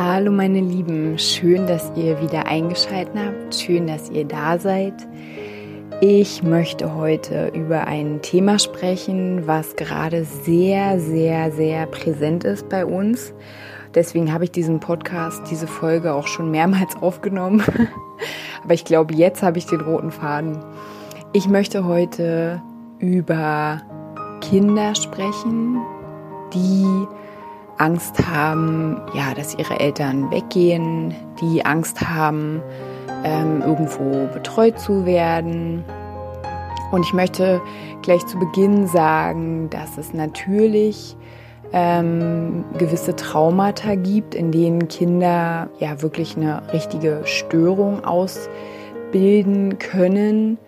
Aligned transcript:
Hallo 0.00 0.30
meine 0.30 0.60
Lieben, 0.60 1.18
schön, 1.18 1.66
dass 1.66 1.90
ihr 1.96 2.20
wieder 2.22 2.46
eingeschaltet 2.46 3.16
habt, 3.16 3.52
schön, 3.56 3.88
dass 3.88 4.08
ihr 4.10 4.24
da 4.24 4.56
seid. 4.56 4.94
Ich 6.00 6.44
möchte 6.44 6.94
heute 6.94 7.48
über 7.48 7.88
ein 7.88 8.22
Thema 8.22 8.60
sprechen, 8.60 9.48
was 9.48 9.74
gerade 9.74 10.24
sehr, 10.24 11.00
sehr, 11.00 11.50
sehr 11.50 11.86
präsent 11.86 12.44
ist 12.44 12.68
bei 12.68 12.86
uns. 12.86 13.34
Deswegen 13.92 14.32
habe 14.32 14.44
ich 14.44 14.52
diesen 14.52 14.78
Podcast, 14.78 15.42
diese 15.50 15.66
Folge 15.66 16.14
auch 16.14 16.28
schon 16.28 16.52
mehrmals 16.52 16.94
aufgenommen. 17.00 17.64
Aber 18.62 18.74
ich 18.74 18.84
glaube, 18.84 19.14
jetzt 19.14 19.42
habe 19.42 19.58
ich 19.58 19.66
den 19.66 19.80
roten 19.80 20.12
Faden. 20.12 20.60
Ich 21.32 21.48
möchte 21.48 21.84
heute 21.86 22.62
über 23.00 23.82
Kinder 24.42 24.94
sprechen, 24.94 25.80
die 26.54 26.86
Angst 27.78 28.26
haben, 28.26 29.00
ja, 29.14 29.34
dass 29.34 29.54
ihre 29.54 29.80
Eltern 29.80 30.30
weggehen, 30.30 31.14
die 31.40 31.64
Angst 31.64 32.00
haben, 32.00 32.60
ähm, 33.24 33.62
irgendwo 33.62 34.26
betreut 34.32 34.78
zu 34.78 35.06
werden. 35.06 35.84
Und 36.90 37.04
ich 37.04 37.12
möchte 37.12 37.60
gleich 38.02 38.24
zu 38.26 38.38
Beginn 38.38 38.86
sagen, 38.86 39.70
dass 39.70 39.98
es 39.98 40.12
natürlich 40.12 41.16
ähm, 41.72 42.64
gewisse 42.78 43.14
Traumata 43.14 43.94
gibt, 43.94 44.34
in 44.34 44.50
denen 44.50 44.88
Kinder 44.88 45.68
ja 45.78 46.00
wirklich 46.02 46.36
eine 46.36 46.62
richtige 46.72 47.22
Störung 47.24 48.04
ausbilden 48.04 49.78
können. 49.78 50.58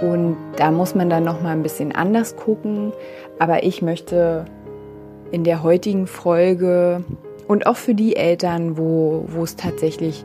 Und 0.00 0.36
da 0.56 0.70
muss 0.70 0.94
man 0.94 1.10
dann 1.10 1.24
noch 1.24 1.42
mal 1.42 1.50
ein 1.50 1.62
bisschen 1.62 1.94
anders 1.94 2.36
gucken. 2.36 2.92
Aber 3.38 3.64
ich 3.64 3.82
möchte 3.82 4.46
in 5.30 5.44
der 5.44 5.62
heutigen 5.62 6.06
Folge 6.06 7.04
und 7.48 7.66
auch 7.66 7.76
für 7.76 7.94
die 7.94 8.16
Eltern, 8.16 8.76
wo, 8.76 9.24
wo 9.28 9.42
es 9.44 9.56
tatsächlich 9.56 10.22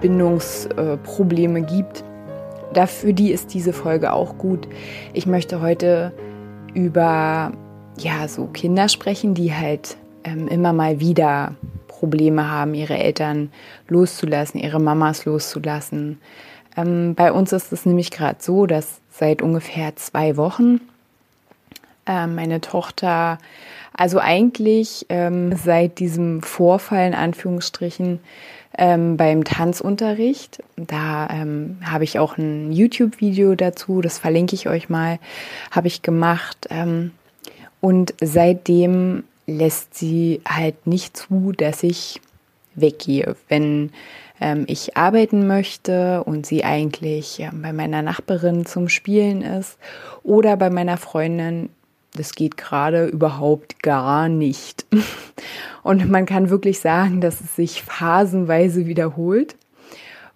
Bindungsprobleme 0.00 1.62
gibt. 1.62 2.04
Dafür 2.72 3.12
die 3.12 3.32
ist 3.32 3.52
diese 3.54 3.72
Folge 3.72 4.12
auch 4.12 4.38
gut. 4.38 4.68
Ich 5.12 5.26
möchte 5.26 5.60
heute 5.60 6.12
über 6.74 7.52
ja 7.98 8.28
so 8.28 8.46
Kinder 8.46 8.88
sprechen, 8.88 9.34
die 9.34 9.52
halt 9.52 9.96
ähm, 10.24 10.48
immer 10.48 10.72
mal 10.72 11.00
wieder 11.00 11.54
Probleme 11.88 12.50
haben, 12.50 12.74
ihre 12.74 12.96
Eltern 12.96 13.52
loszulassen, 13.88 14.60
ihre 14.60 14.80
Mamas 14.80 15.24
loszulassen. 15.24 16.20
Ähm, 16.76 17.14
bei 17.14 17.32
uns 17.32 17.52
ist 17.52 17.72
es 17.72 17.84
nämlich 17.84 18.10
gerade 18.10 18.38
so, 18.40 18.66
dass 18.66 19.00
seit 19.10 19.42
ungefähr 19.42 19.96
zwei 19.96 20.36
Wochen 20.36 20.80
äh, 22.06 22.26
meine 22.26 22.60
Tochter 22.60 23.38
also 24.00 24.18
eigentlich 24.18 25.04
ähm, 25.10 25.54
seit 25.62 25.98
diesem 25.98 26.42
Vorfall 26.42 27.08
in 27.08 27.14
Anführungsstrichen 27.14 28.20
ähm, 28.78 29.18
beim 29.18 29.44
Tanzunterricht. 29.44 30.62
Da 30.78 31.28
ähm, 31.30 31.76
habe 31.84 32.04
ich 32.04 32.18
auch 32.18 32.38
ein 32.38 32.72
YouTube-Video 32.72 33.54
dazu, 33.56 34.00
das 34.00 34.16
verlinke 34.16 34.54
ich 34.54 34.70
euch 34.70 34.88
mal, 34.88 35.18
habe 35.70 35.88
ich 35.88 36.00
gemacht. 36.00 36.66
Ähm, 36.70 37.10
und 37.82 38.14
seitdem 38.22 39.24
lässt 39.46 39.94
sie 39.94 40.40
halt 40.48 40.86
nicht 40.86 41.14
zu, 41.14 41.52
dass 41.52 41.82
ich 41.82 42.22
weggehe. 42.74 43.36
Wenn 43.50 43.92
ähm, 44.40 44.64
ich 44.66 44.96
arbeiten 44.96 45.46
möchte 45.46 46.24
und 46.24 46.46
sie 46.46 46.64
eigentlich 46.64 47.38
äh, 47.40 47.50
bei 47.52 47.74
meiner 47.74 48.00
Nachbarin 48.00 48.64
zum 48.64 48.88
Spielen 48.88 49.42
ist 49.42 49.76
oder 50.22 50.56
bei 50.56 50.70
meiner 50.70 50.96
Freundin, 50.96 51.68
das 52.20 52.34
geht 52.34 52.58
gerade 52.58 53.06
überhaupt 53.06 53.82
gar 53.82 54.28
nicht. 54.28 54.84
Und 55.82 56.10
man 56.10 56.26
kann 56.26 56.50
wirklich 56.50 56.78
sagen, 56.80 57.22
dass 57.22 57.40
es 57.40 57.56
sich 57.56 57.82
phasenweise 57.82 58.86
wiederholt. 58.86 59.56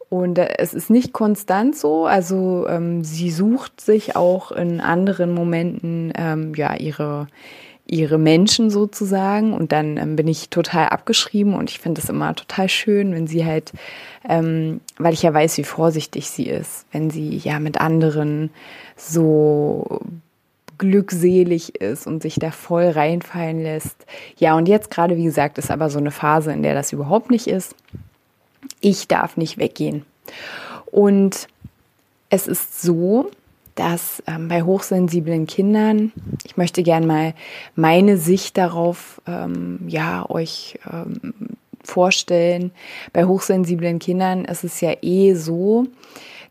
Und 0.09 0.39
äh, 0.39 0.55
es 0.57 0.73
ist 0.73 0.89
nicht 0.89 1.13
konstant 1.13 1.77
so. 1.77 2.07
Also 2.07 2.67
ähm, 2.69 3.05
sie 3.05 3.31
sucht 3.31 3.83
sich 3.83 4.17
auch 4.17 4.51
in 4.51 4.81
anderen 4.81 5.35
Momenten 5.35 6.11
ähm, 6.17 6.55
ja 6.55 6.75
ihre 6.75 7.27
ihre 7.87 8.17
Menschen 8.17 8.71
sozusagen 8.71 9.53
und 9.53 9.71
dann 9.71 9.99
ähm, 9.99 10.17
bin 10.17 10.27
ich 10.27 10.49
total 10.49 10.89
abgeschrieben 10.89 11.55
und 11.55 11.69
ich 11.69 11.81
finde 11.81 12.01
es 12.01 12.09
immer 12.09 12.35
total 12.35 12.71
schön, 12.71 13.13
wenn 13.13 13.27
sie 13.27 13.45
halt, 13.45 13.73
ähm, 14.27 14.81
weil 14.97 15.13
ich 15.13 15.23
ja 15.23 15.35
weiß, 15.35 15.59
wie 15.59 15.65
vorsichtig 15.65 16.31
sie 16.31 16.47
ist, 16.47 16.87
wenn 16.93 17.11
sie 17.11 17.37
ja 17.37 17.61
mit 17.61 17.79
anderen 17.79 18.49
so 18.97 20.01
glückselig 20.79 21.77
ist 21.77 22.07
und 22.07 22.23
sich 22.23 22.37
da 22.37 22.51
voll 22.51 22.89
reinfallen 22.89 23.63
lässt. 23.63 24.07
Ja, 24.37 24.57
und 24.57 24.69
jetzt 24.69 24.91
gerade, 24.91 25.17
wie 25.17 25.25
gesagt, 25.25 25.59
ist 25.59 25.71
aber 25.71 25.91
so 25.91 25.99
eine 25.99 26.11
Phase, 26.11 26.53
in 26.53 26.63
der 26.63 26.75
das 26.75 26.93
überhaupt 26.93 27.31
nicht 27.31 27.47
ist. 27.47 27.75
Ich 28.81 29.09
darf 29.09 29.37
nicht 29.37 29.59
weggehen. 29.59 30.05
Und 30.87 31.49
es 32.31 32.47
ist 32.47 32.83
so, 32.83 33.31
dass 33.75 34.23
ähm, 34.27 34.49
bei 34.49 34.63
hochsensiblen 34.63 35.47
Kindern, 35.47 36.13
ich 36.45 36.57
möchte 36.57 36.83
gern 36.83 37.07
mal 37.07 37.35
meine 37.75 38.19
Sicht 38.19 38.57
darauf, 38.57 39.21
ähm, 39.27 39.81
ja, 39.89 40.29
euch 40.29 40.79
ähm, 40.91 41.35
vorstellen. 41.83 42.71
Bei 43.13 43.25
hochsensiblen 43.25 43.99
Kindern 43.99 44.45
ist 44.45 44.65
es 44.65 44.81
ja 44.81 44.95
eh 45.03 45.35
so, 45.35 45.87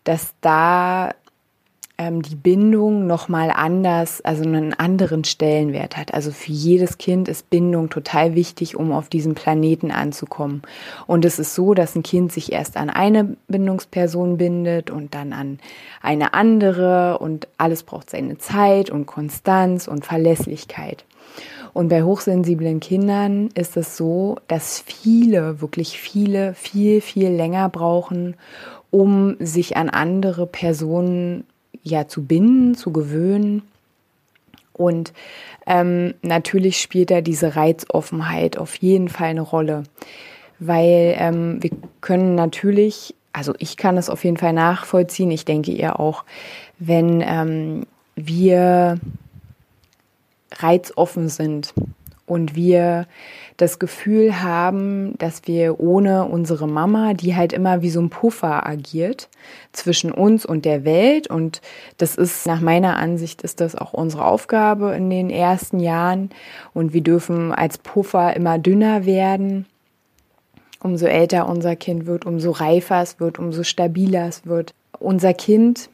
dass 0.04 0.34
da 0.42 1.12
ähm, 2.04 2.22
die 2.22 2.36
Bindung 2.36 3.08
nochmal 3.08 3.52
anders, 3.52 4.22
also 4.22 4.44
einen 4.44 4.74
anderen 4.74 5.24
Stellenwert 5.24 5.96
hat. 5.96 6.14
Also 6.14 6.32
für 6.32 6.52
jedes 6.52 6.98
Kind 6.98 7.28
ist 7.30 7.50
Bindung 7.50 7.90
total 7.90 8.36
wichtig, 8.36 8.76
um 8.76 8.92
auf 8.92 9.10
diesem 9.10 9.36
Planeten 9.36 9.92
anzukommen. 9.92 10.64
Und 11.08 11.24
es 11.26 11.40
ist 11.40 11.56
so, 11.56 11.74
dass 11.74 11.96
ein 11.96 12.04
Kind 12.04 12.32
sich 12.32 12.52
erst 12.52 12.78
an 12.78 12.90
eine 12.90 13.36
Bindungsperson 13.48 14.38
bindet 14.38 14.92
und 14.92 15.16
dann 15.16 15.34
an 15.34 15.60
eine 16.02 16.34
andere 16.34 17.20
und 17.20 17.48
alles 17.58 17.84
braucht 17.84 18.10
seine 18.10 18.38
Zeit 18.38 18.90
und 18.90 19.06
Konstanz 19.06 19.88
und 19.88 20.06
Verlässlichkeit. 20.06 21.06
Und 21.74 21.88
bei 21.88 22.04
hochsensiblen 22.04 22.80
Kindern 22.80 23.50
ist 23.56 23.78
es 23.78 23.98
so, 23.98 24.38
dass 24.48 24.80
viele, 24.80 25.62
wirklich 25.62 26.00
viele, 26.00 26.54
viel, 26.54 27.02
viel 27.02 27.30
länger 27.30 27.68
brauchen, 27.70 28.36
um 28.92 29.38
sich 29.40 29.76
an 29.76 29.90
andere 29.90 30.46
Personen 30.46 31.46
ja 31.84 32.08
zu 32.08 32.26
binden, 32.26 32.76
zu 32.76 32.92
gewöhnen. 32.92 33.62
Und 34.74 35.14
ähm, 35.68 36.16
natürlich 36.22 36.82
spielt 36.82 37.12
da 37.12 37.22
diese 37.22 37.56
Reizoffenheit 37.56 38.58
auf 38.58 38.76
jeden 38.76 39.10
Fall 39.10 39.28
eine 39.28 39.42
Rolle, 39.42 39.84
weil 40.60 41.16
ähm, 41.18 41.62
wir 41.62 41.72
können 42.02 42.36
natürlich, 42.36 43.14
also 43.34 43.54
ich 43.60 43.78
kann 43.78 43.98
es 43.98 44.10
auf 44.10 44.24
jeden 44.24 44.38
Fall 44.38 44.54
nachvollziehen, 44.54 45.30
ich 45.30 45.46
denke 45.46 45.72
ihr 45.72 46.00
auch, 46.00 46.24
wenn 46.80 47.24
ähm, 47.26 47.86
wir 48.16 49.00
reizoffen 50.52 51.30
sind 51.30 51.74
und 52.34 52.56
wir 52.56 53.06
das 53.58 53.78
Gefühl 53.78 54.42
haben, 54.42 55.16
dass 55.20 55.44
wir 55.46 55.80
ohne 55.80 56.26
unsere 56.26 56.68
Mama, 56.68 57.14
die 57.14 57.36
halt 57.36 57.54
immer 57.54 57.84
wie 57.84 57.92
so 57.92 58.02
ein 58.02 58.10
Puffer 58.10 58.66
agiert 58.66 59.30
zwischen 59.72 60.12
uns 60.12 60.44
und 60.44 60.66
der 60.66 60.84
Welt 60.84 61.28
und 61.28 61.62
das 62.00 62.16
ist 62.16 62.48
nach 62.48 62.60
meiner 62.60 62.98
Ansicht 62.98 63.44
ist 63.44 63.62
das 63.62 63.76
auch 63.76 63.94
unsere 63.94 64.26
Aufgabe 64.26 64.96
in 64.96 65.12
den 65.12 65.30
ersten 65.30 65.80
Jahren 65.80 66.32
und 66.74 66.94
wir 66.94 67.02
dürfen 67.02 67.52
als 67.52 67.78
Puffer 67.78 68.36
immer 68.36 68.58
dünner 68.58 69.06
werden. 69.06 69.68
Umso 70.80 71.06
älter 71.06 71.48
unser 71.48 71.76
Kind 71.76 72.08
wird, 72.08 72.26
umso 72.26 72.52
reifer 72.52 73.02
es 73.02 73.20
wird, 73.20 73.38
umso 73.38 73.64
stabiler 73.64 74.28
es 74.28 74.46
wird. 74.46 74.74
Unser 75.00 75.34
Kind 75.34 75.90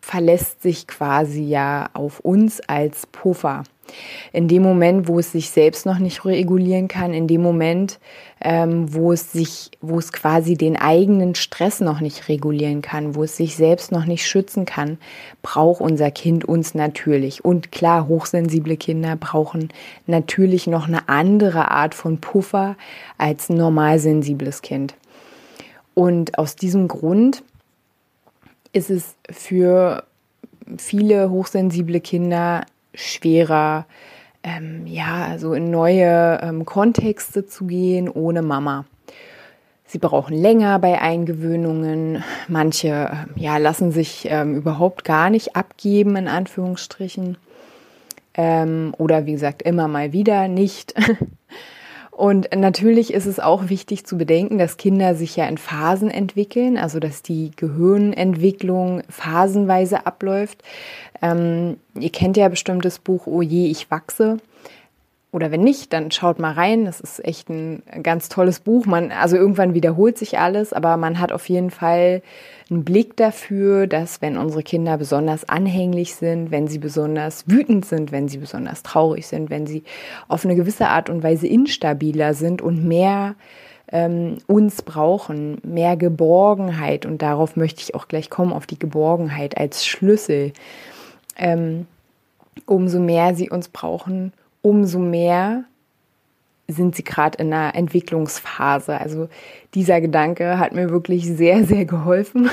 verlässt 0.00 0.62
sich 0.62 0.86
quasi 0.86 1.42
ja 1.42 1.90
auf 1.92 2.20
uns 2.20 2.60
als 2.60 3.06
Puffer. 3.08 3.64
In 4.32 4.48
dem 4.48 4.62
Moment, 4.62 5.08
wo 5.08 5.18
es 5.18 5.32
sich 5.32 5.50
selbst 5.50 5.86
noch 5.86 5.98
nicht 5.98 6.24
regulieren 6.24 6.88
kann, 6.88 7.14
in 7.14 7.26
dem 7.26 7.42
Moment, 7.42 7.98
ähm, 8.40 8.92
wo 8.92 9.12
es 9.12 9.32
sich, 9.32 9.70
wo 9.80 9.98
es 9.98 10.12
quasi 10.12 10.56
den 10.56 10.76
eigenen 10.76 11.34
Stress 11.34 11.80
noch 11.80 12.00
nicht 12.00 12.28
regulieren 12.28 12.82
kann, 12.82 13.14
wo 13.14 13.24
es 13.24 13.36
sich 13.36 13.56
selbst 13.56 13.92
noch 13.92 14.04
nicht 14.04 14.26
schützen 14.26 14.64
kann, 14.64 14.98
braucht 15.42 15.80
unser 15.80 16.10
Kind 16.10 16.44
uns 16.44 16.74
natürlich. 16.74 17.44
Und 17.44 17.72
klar, 17.72 18.08
hochsensible 18.08 18.76
Kinder 18.76 19.16
brauchen 19.16 19.68
natürlich 20.06 20.66
noch 20.66 20.88
eine 20.88 21.08
andere 21.08 21.70
Art 21.70 21.94
von 21.94 22.20
Puffer 22.20 22.76
als 23.18 23.48
ein 23.48 23.56
normal 23.56 23.98
sensibles 23.98 24.62
Kind. 24.62 24.94
Und 25.94 26.38
aus 26.38 26.56
diesem 26.56 26.88
Grund 26.88 27.42
ist 28.72 28.90
es 28.90 29.14
für 29.30 30.04
viele 30.78 31.30
hochsensible 31.30 32.00
Kinder 32.00 32.64
schwerer, 32.94 33.86
ähm, 34.42 34.86
ja, 34.86 35.26
also 35.26 35.54
in 35.54 35.70
neue 35.70 36.40
ähm, 36.42 36.64
Kontexte 36.64 37.46
zu 37.46 37.66
gehen 37.66 38.08
ohne 38.08 38.42
Mama. 38.42 38.84
Sie 39.86 39.98
brauchen 39.98 40.34
länger 40.34 40.78
bei 40.78 41.00
Eingewöhnungen. 41.00 42.24
Manche 42.48 43.10
ähm, 43.12 43.30
ja, 43.36 43.58
lassen 43.58 43.92
sich 43.92 44.26
ähm, 44.30 44.56
überhaupt 44.56 45.04
gar 45.04 45.28
nicht 45.28 45.54
abgeben, 45.54 46.16
in 46.16 46.28
Anführungsstrichen. 46.28 47.36
Ähm, 48.34 48.94
oder 48.96 49.26
wie 49.26 49.32
gesagt, 49.32 49.62
immer 49.62 49.88
mal 49.88 50.12
wieder 50.12 50.48
nicht. 50.48 50.94
Und 52.12 52.54
natürlich 52.54 53.14
ist 53.14 53.24
es 53.24 53.40
auch 53.40 53.70
wichtig 53.70 54.04
zu 54.04 54.18
bedenken, 54.18 54.58
dass 54.58 54.76
Kinder 54.76 55.14
sich 55.14 55.34
ja 55.34 55.46
in 55.46 55.56
Phasen 55.56 56.10
entwickeln, 56.10 56.76
also 56.76 57.00
dass 57.00 57.22
die 57.22 57.52
Gehirnentwicklung 57.56 59.02
phasenweise 59.08 60.04
abläuft. 60.04 60.62
Ähm, 61.22 61.78
ihr 61.98 62.10
kennt 62.10 62.36
ja 62.36 62.50
bestimmt 62.50 62.84
das 62.84 62.98
Buch 62.98 63.26
Oh 63.26 63.40
je, 63.40 63.66
ich 63.66 63.90
wachse. 63.90 64.36
Oder 65.32 65.50
wenn 65.50 65.62
nicht, 65.62 65.94
dann 65.94 66.10
schaut 66.10 66.38
mal 66.38 66.52
rein. 66.52 66.84
Das 66.84 67.00
ist 67.00 67.24
echt 67.24 67.48
ein 67.48 67.82
ganz 68.02 68.28
tolles 68.28 68.60
Buch. 68.60 68.84
Man, 68.84 69.10
also 69.10 69.36
irgendwann 69.36 69.72
wiederholt 69.72 70.18
sich 70.18 70.38
alles, 70.38 70.74
aber 70.74 70.98
man 70.98 71.18
hat 71.18 71.32
auf 71.32 71.48
jeden 71.48 71.70
Fall 71.70 72.20
einen 72.70 72.84
Blick 72.84 73.16
dafür, 73.16 73.86
dass 73.86 74.20
wenn 74.20 74.36
unsere 74.36 74.62
Kinder 74.62 74.98
besonders 74.98 75.48
anhänglich 75.48 76.14
sind, 76.14 76.50
wenn 76.50 76.68
sie 76.68 76.78
besonders 76.78 77.48
wütend 77.48 77.86
sind, 77.86 78.12
wenn 78.12 78.28
sie 78.28 78.36
besonders 78.36 78.82
traurig 78.82 79.26
sind, 79.26 79.48
wenn 79.48 79.66
sie 79.66 79.84
auf 80.28 80.44
eine 80.44 80.54
gewisse 80.54 80.88
Art 80.88 81.08
und 81.08 81.22
Weise 81.22 81.46
instabiler 81.46 82.34
sind 82.34 82.60
und 82.60 82.84
mehr 82.84 83.34
ähm, 83.90 84.36
uns 84.46 84.82
brauchen, 84.82 85.58
mehr 85.62 85.96
Geborgenheit. 85.96 87.06
Und 87.06 87.22
darauf 87.22 87.56
möchte 87.56 87.80
ich 87.80 87.94
auch 87.94 88.06
gleich 88.06 88.28
kommen, 88.28 88.52
auf 88.52 88.66
die 88.66 88.78
Geborgenheit 88.78 89.56
als 89.56 89.86
Schlüssel. 89.86 90.52
Ähm, 91.36 91.86
umso 92.66 93.00
mehr 93.00 93.34
sie 93.34 93.48
uns 93.48 93.68
brauchen, 93.68 94.34
umso 94.62 94.98
mehr 94.98 95.64
sind 96.68 96.96
sie 96.96 97.04
gerade 97.04 97.38
in 97.38 97.52
einer 97.52 97.74
Entwicklungsphase. 97.74 98.98
Also 98.98 99.28
dieser 99.74 100.00
Gedanke 100.00 100.58
hat 100.58 100.72
mir 100.72 100.90
wirklich 100.90 101.26
sehr, 101.26 101.64
sehr 101.64 101.84
geholfen. 101.84 102.48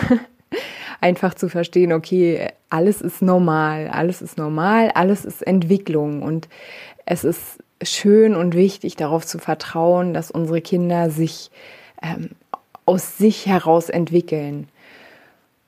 Einfach 1.02 1.34
zu 1.34 1.48
verstehen, 1.48 1.94
okay, 1.94 2.50
alles 2.70 3.02
ist 3.02 3.22
normal, 3.22 3.88
alles 3.88 4.22
ist 4.22 4.38
normal, 4.38 4.92
alles 4.94 5.24
ist 5.24 5.46
Entwicklung 5.46 6.24
und 6.24 6.50
es 7.06 7.24
ist 7.24 7.60
schön 7.82 8.36
und 8.36 8.54
wichtig 8.54 8.98
darauf 8.98 9.26
zu 9.26 9.40
vertrauen, 9.40 10.14
dass 10.14 10.32
unsere 10.32 10.62
Kinder 10.62 11.10
sich 11.10 11.52
ähm, 12.02 12.32
aus 12.86 13.18
sich 13.18 13.46
heraus 13.46 13.90
entwickeln. 13.90 14.68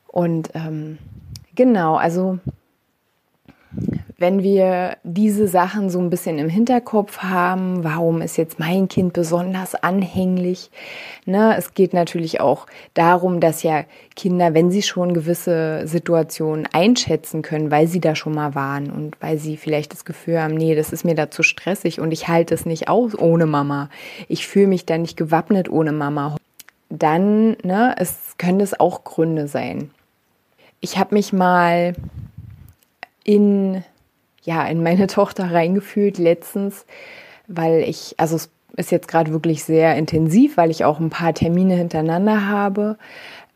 Und 0.08 0.50
ähm, 0.54 0.98
genau, 1.56 1.96
also 1.96 2.40
wenn 4.22 4.44
wir 4.44 4.98
diese 5.04 5.48
Sachen 5.48 5.90
so 5.90 6.00
ein 6.00 6.10
bisschen 6.10 6.38
im 6.38 6.48
Hinterkopf 6.48 7.18
haben, 7.18 7.84
warum 7.84 8.22
ist 8.22 8.38
jetzt 8.38 8.60
mein 8.60 8.88
Kind 8.88 9.14
besonders 9.14 9.76
anhänglich? 9.76 10.70
Ne, 11.26 11.56
es 11.58 11.74
geht 11.74 11.94
natürlich 11.94 12.40
auch 12.40 12.68
darum, 12.94 13.40
dass 13.40 13.64
ja 13.64 13.84
Kinder, 14.16 14.54
wenn 14.54 14.72
sie 14.72 14.84
schon 14.84 15.14
gewisse 15.14 15.88
Situationen 15.88 16.68
einschätzen 16.72 17.42
können, 17.42 17.72
weil 17.72 17.88
sie 17.88 18.00
da 18.00 18.16
schon 18.16 18.34
mal 18.34 18.56
waren 18.56 18.92
und 18.92 19.20
weil 19.22 19.38
sie 19.38 19.58
vielleicht 19.58 19.92
das 19.92 20.06
Gefühl 20.06 20.40
haben, 20.40 20.54
nee, 20.54 20.76
das 20.76 20.94
ist 20.94 21.04
mir 21.04 21.16
da 21.16 21.32
zu 21.32 21.44
stressig 21.44 22.00
und 22.00 22.12
ich 22.12 22.28
halte 22.28 22.54
es 22.54 22.66
nicht 22.66 22.88
aus 22.88 23.18
ohne 23.18 23.48
Mama. 23.48 23.90
Ich 24.28 24.48
fühle 24.48 24.68
mich 24.68 24.86
da 24.86 24.98
nicht 24.98 25.18
gewappnet 25.18 25.70
ohne 25.70 25.92
Mama. 25.92 26.38
Dann, 26.90 27.58
ne, 27.64 27.96
es 27.98 28.36
können 28.38 28.60
es 28.60 28.80
auch 28.80 29.04
Gründe 29.04 29.48
sein. 29.48 29.90
Ich 30.80 30.98
habe 30.98 31.16
mich 31.16 31.34
mal 31.34 31.94
in 33.24 33.84
ja, 34.42 34.66
in 34.66 34.84
meine 34.84 35.08
Tochter 35.08 35.52
reingefühlt 35.52 36.18
letztens, 36.18 36.86
weil 37.48 37.82
ich, 37.82 38.16
also 38.18 38.36
es 38.36 38.50
ist 38.78 38.92
jetzt 38.92 39.08
gerade 39.08 39.32
wirklich 39.32 39.64
sehr 39.64 39.96
intensiv, 39.96 40.58
weil 40.58 40.72
ich 40.72 40.86
auch 40.86 41.00
ein 41.00 41.10
paar 41.10 41.34
Termine 41.34 41.76
hintereinander 41.76 42.48
habe. 42.48 42.98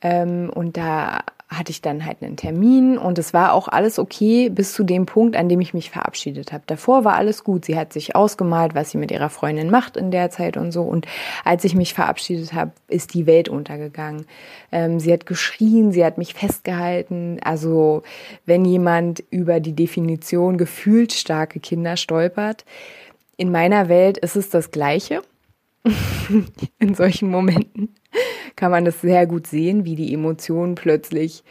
Ähm, 0.01 0.51
und 0.53 0.77
da 0.77 1.19
hatte 1.47 1.71
ich 1.71 1.81
dann 1.81 2.05
halt 2.05 2.21
einen 2.21 2.37
Termin 2.37 2.97
und 2.97 3.19
es 3.19 3.33
war 3.33 3.53
auch 3.53 3.67
alles 3.67 3.99
okay 3.99 4.49
bis 4.49 4.73
zu 4.73 4.83
dem 4.83 5.05
Punkt, 5.05 5.35
an 5.35 5.47
dem 5.47 5.61
ich 5.61 5.75
mich 5.75 5.91
verabschiedet 5.91 6.51
habe. 6.51 6.63
Davor 6.65 7.05
war 7.05 7.15
alles 7.15 7.43
gut. 7.43 7.65
Sie 7.65 7.77
hat 7.77 7.93
sich 7.93 8.15
ausgemalt, 8.15 8.73
was 8.73 8.89
sie 8.89 8.97
mit 8.97 9.11
ihrer 9.11 9.29
Freundin 9.29 9.69
macht 9.69 9.95
in 9.95 10.09
der 10.09 10.31
Zeit 10.31 10.57
und 10.57 10.71
so. 10.71 10.81
Und 10.81 11.05
als 11.43 11.63
ich 11.63 11.75
mich 11.75 11.93
verabschiedet 11.93 12.53
habe, 12.53 12.71
ist 12.87 13.13
die 13.13 13.27
Welt 13.27 13.47
untergegangen. 13.47 14.25
Ähm, 14.71 14.99
sie 14.99 15.13
hat 15.13 15.27
geschrien, 15.27 15.91
sie 15.91 16.03
hat 16.03 16.17
mich 16.17 16.33
festgehalten. 16.33 17.39
Also 17.43 18.01
wenn 18.45 18.65
jemand 18.65 19.23
über 19.29 19.59
die 19.59 19.73
Definition 19.73 20.57
gefühlsstarke 20.57 21.59
Kinder 21.59 21.95
stolpert, 21.95 22.65
in 23.37 23.51
meiner 23.51 23.87
Welt 23.87 24.17
ist 24.17 24.35
es 24.35 24.49
das 24.49 24.71
Gleiche. 24.71 25.21
in 26.79 26.95
solchen 26.95 27.29
Momenten 27.29 27.93
kann 28.55 28.71
man 28.71 28.85
das 28.85 29.01
sehr 29.01 29.27
gut 29.27 29.47
sehen, 29.47 29.85
wie 29.85 29.95
die 29.95 30.13
Emotionen 30.13 30.75
plötzlich 30.75 31.43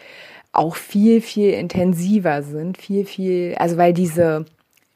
auch 0.53 0.77
viel, 0.77 1.21
viel 1.21 1.51
intensiver 1.51 2.43
sind, 2.43 2.79
viel, 2.79 3.05
viel, 3.05 3.55
also 3.57 3.77
weil 3.77 3.93
diese, 3.93 4.45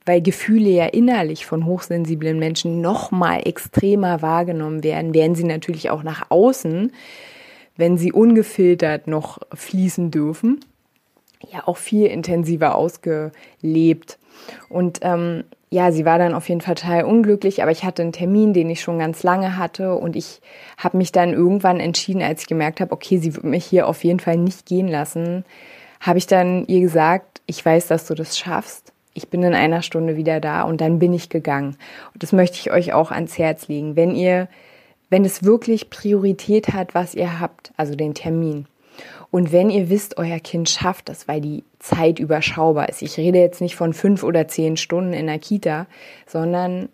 weil 0.07 0.23
Gefühle 0.23 0.71
ja 0.71 0.87
innerlich 0.87 1.47
von 1.47 1.67
hochsensiblen 1.67 2.39
Menschen 2.39 2.81
noch 2.81 3.11
mal 3.11 3.41
extremer 3.45 4.23
wahrgenommen 4.23 4.85
werden, 4.85 5.15
werden 5.15 5.35
sie 5.35 5.45
natürlich 5.45 5.91
auch 5.91 6.03
nach 6.03 6.31
außen, 6.31 6.93
wenn 7.77 7.99
sie 7.99 8.13
ungefiltert 8.13 9.07
noch 9.07 9.39
fließen 9.53 10.11
dürfen, 10.11 10.61
ja 11.53 11.67
auch 11.67 11.77
viel 11.77 12.07
intensiver 12.07 12.75
ausgelebt. 12.75 14.19
Und 14.69 15.01
ähm, 15.03 15.45
ja, 15.71 15.93
sie 15.93 16.05
war 16.05 16.19
dann 16.19 16.35
auf 16.35 16.49
jeden 16.49 16.61
Fall 16.61 16.75
total 16.75 17.05
unglücklich, 17.05 17.63
aber 17.63 17.71
ich 17.71 17.85
hatte 17.85 18.03
einen 18.03 18.13
Termin, 18.13 18.55
den 18.55 18.71
ich 18.71 18.81
schon 18.81 18.99
ganz 18.99 19.23
lange 19.23 19.57
hatte 19.59 19.95
und 19.95 20.17
ich 20.17 20.41
habe 20.79 20.97
mich 20.97 21.13
dann 21.13 21.35
irgendwann 21.35 21.79
entschieden, 21.79 22.23
als 22.23 22.43
ich 22.43 22.47
gemerkt 22.47 22.81
habe, 22.81 22.93
okay, 22.93 23.19
sie 23.19 23.35
wird 23.35 23.45
mich 23.45 23.67
hier 23.67 23.87
auf 23.87 24.03
jeden 24.03 24.21
Fall 24.21 24.39
nicht 24.39 24.65
gehen 24.65 24.89
lassen, 24.89 25.45
habe 26.01 26.19
ich 26.19 26.27
dann 26.27 26.67
ihr 26.67 26.81
gesagt, 26.81 27.43
ich 27.47 27.65
weiß, 27.65 27.87
dass 27.89 28.07
du 28.07 28.15
das 28.15 28.39
schaffst. 28.39 28.93
Ich 29.15 29.29
bin 29.29 29.43
in 29.43 29.55
einer 29.55 29.83
Stunde 29.83 30.17
wieder 30.17 30.41
da 30.41 30.63
und 30.63 30.81
dann 30.81 30.99
bin 30.99 31.13
ich 31.13 31.29
gegangen. 31.29 31.77
Und 32.15 32.23
das 32.23 32.33
möchte 32.33 32.59
ich 32.59 32.71
euch 32.71 32.93
auch 32.93 33.11
ans 33.11 33.37
Herz 33.37 33.67
legen. 33.67 33.97
Wenn 33.97 34.15
ihr, 34.15 34.49
wenn 35.11 35.25
es 35.25 35.43
wirklich 35.43 35.91
Priorität 35.91 36.69
hat, 36.73 36.95
was 36.95 37.15
ihr 37.15 37.41
habt, 37.41 37.73
also 37.77 37.95
den 37.95 38.15
Termin, 38.15 38.67
und 39.31 39.53
wenn 39.53 39.71
ihr 39.71 39.91
wisst, 39.91 40.19
euer 40.19 40.39
Kind 40.39 40.71
schafft 40.71 41.09
das, 41.09 41.29
weil 41.29 41.41
die 41.41 41.65
Zeit 41.79 42.19
überschaubar 42.19 42.89
ist. 42.89 43.03
Ich 43.03 43.17
rede 43.17 43.39
jetzt 43.39 43.61
nicht 43.61 43.77
von 43.77 43.93
fünf 43.93 44.23
oder 44.23 44.49
zehn 44.49 44.77
Stunden 44.77 45.13
in 45.13 45.27
der 45.27 45.39
Kita, 45.39 45.87
sondern 46.27 46.89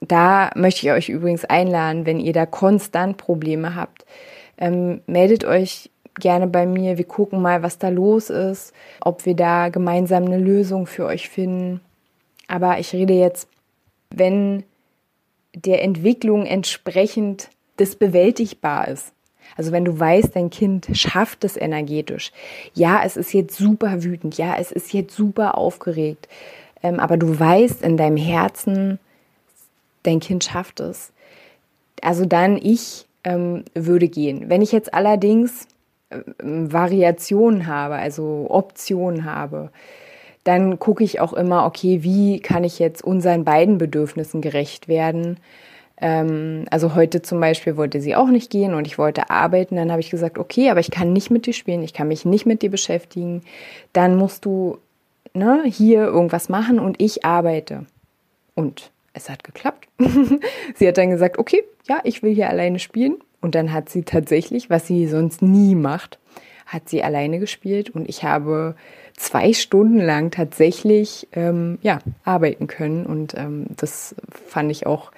da 0.00 0.50
möchte 0.54 0.86
ich 0.86 0.92
euch 0.92 1.08
übrigens 1.08 1.44
einladen, 1.44 2.06
wenn 2.06 2.20
ihr 2.20 2.32
da 2.32 2.46
konstant 2.46 3.16
Probleme 3.16 3.74
habt, 3.74 4.06
ähm, 4.58 5.00
meldet 5.06 5.44
euch 5.44 5.90
gerne 6.14 6.46
bei 6.46 6.66
mir. 6.66 6.98
Wir 6.98 7.04
gucken 7.04 7.42
mal, 7.42 7.62
was 7.62 7.78
da 7.78 7.88
los 7.88 8.30
ist, 8.30 8.72
ob 9.00 9.26
wir 9.26 9.34
da 9.34 9.68
gemeinsam 9.68 10.24
eine 10.24 10.38
Lösung 10.38 10.86
für 10.86 11.04
euch 11.04 11.28
finden. 11.28 11.80
Aber 12.46 12.78
ich 12.78 12.92
rede 12.92 13.14
jetzt, 13.14 13.48
wenn 14.10 14.64
der 15.54 15.82
Entwicklung 15.82 16.46
entsprechend 16.46 17.50
das 17.76 17.96
bewältigbar 17.96 18.88
ist. 18.88 19.12
Also 19.56 19.72
wenn 19.72 19.84
du 19.84 19.98
weißt, 19.98 20.36
dein 20.36 20.50
Kind 20.50 20.88
schafft 20.92 21.44
es 21.44 21.56
energetisch. 21.56 22.32
Ja, 22.74 23.02
es 23.04 23.16
ist 23.16 23.32
jetzt 23.32 23.56
super 23.56 24.04
wütend. 24.04 24.38
Ja, 24.38 24.56
es 24.58 24.72
ist 24.72 24.92
jetzt 24.92 25.14
super 25.14 25.58
aufgeregt. 25.58 26.28
Ähm, 26.82 27.00
aber 27.00 27.16
du 27.16 27.38
weißt 27.38 27.82
in 27.82 27.96
deinem 27.96 28.16
Herzen, 28.16 28.98
dein 30.02 30.20
Kind 30.20 30.44
schafft 30.44 30.80
es. 30.80 31.12
Also 32.02 32.24
dann 32.24 32.56
ich 32.56 33.06
ähm, 33.24 33.64
würde 33.74 34.08
gehen. 34.08 34.48
Wenn 34.48 34.62
ich 34.62 34.72
jetzt 34.72 34.94
allerdings 34.94 35.66
äh, 36.10 36.20
Variationen 36.38 37.66
habe, 37.66 37.96
also 37.96 38.46
Optionen 38.48 39.24
habe, 39.24 39.70
dann 40.44 40.78
gucke 40.78 41.04
ich 41.04 41.20
auch 41.20 41.34
immer, 41.34 41.66
okay, 41.66 42.02
wie 42.02 42.40
kann 42.40 42.64
ich 42.64 42.78
jetzt 42.78 43.04
unseren 43.04 43.44
beiden 43.44 43.76
Bedürfnissen 43.76 44.40
gerecht 44.40 44.88
werden? 44.88 45.38
Ähm, 46.00 46.64
also 46.70 46.94
heute 46.94 47.22
zum 47.22 47.40
Beispiel 47.40 47.76
wollte 47.76 48.00
sie 48.00 48.14
auch 48.14 48.28
nicht 48.28 48.50
gehen 48.50 48.74
und 48.74 48.86
ich 48.86 48.98
wollte 48.98 49.30
arbeiten. 49.30 49.76
Dann 49.76 49.90
habe 49.90 50.00
ich 50.00 50.10
gesagt, 50.10 50.38
okay, 50.38 50.70
aber 50.70 50.80
ich 50.80 50.90
kann 50.90 51.12
nicht 51.12 51.30
mit 51.30 51.46
dir 51.46 51.52
spielen, 51.52 51.82
ich 51.82 51.94
kann 51.94 52.08
mich 52.08 52.24
nicht 52.24 52.46
mit 52.46 52.62
dir 52.62 52.70
beschäftigen. 52.70 53.42
Dann 53.92 54.16
musst 54.16 54.44
du 54.44 54.78
ne, 55.34 55.62
hier 55.64 56.04
irgendwas 56.04 56.48
machen 56.48 56.78
und 56.78 57.00
ich 57.00 57.24
arbeite. 57.24 57.86
Und 58.54 58.90
es 59.12 59.28
hat 59.28 59.44
geklappt. 59.44 59.88
sie 60.74 60.88
hat 60.88 60.98
dann 60.98 61.10
gesagt, 61.10 61.38
okay, 61.38 61.64
ja, 61.88 62.00
ich 62.04 62.22
will 62.22 62.34
hier 62.34 62.48
alleine 62.48 62.78
spielen. 62.78 63.16
Und 63.40 63.54
dann 63.54 63.72
hat 63.72 63.88
sie 63.88 64.02
tatsächlich, 64.02 64.68
was 64.68 64.86
sie 64.86 65.06
sonst 65.06 65.42
nie 65.42 65.74
macht, 65.74 66.18
hat 66.66 66.88
sie 66.88 67.02
alleine 67.02 67.38
gespielt 67.38 67.90
und 67.90 68.08
ich 68.08 68.24
habe 68.24 68.74
zwei 69.18 69.52
Stunden 69.52 69.98
lang 69.98 70.30
tatsächlich 70.30 71.28
ähm, 71.32 71.78
ja, 71.82 71.98
arbeiten 72.24 72.66
können. 72.66 73.04
Und 73.04 73.34
ähm, 73.36 73.66
das 73.76 74.14
fand 74.46 74.70
ich 74.70 74.86
auch 74.86 75.10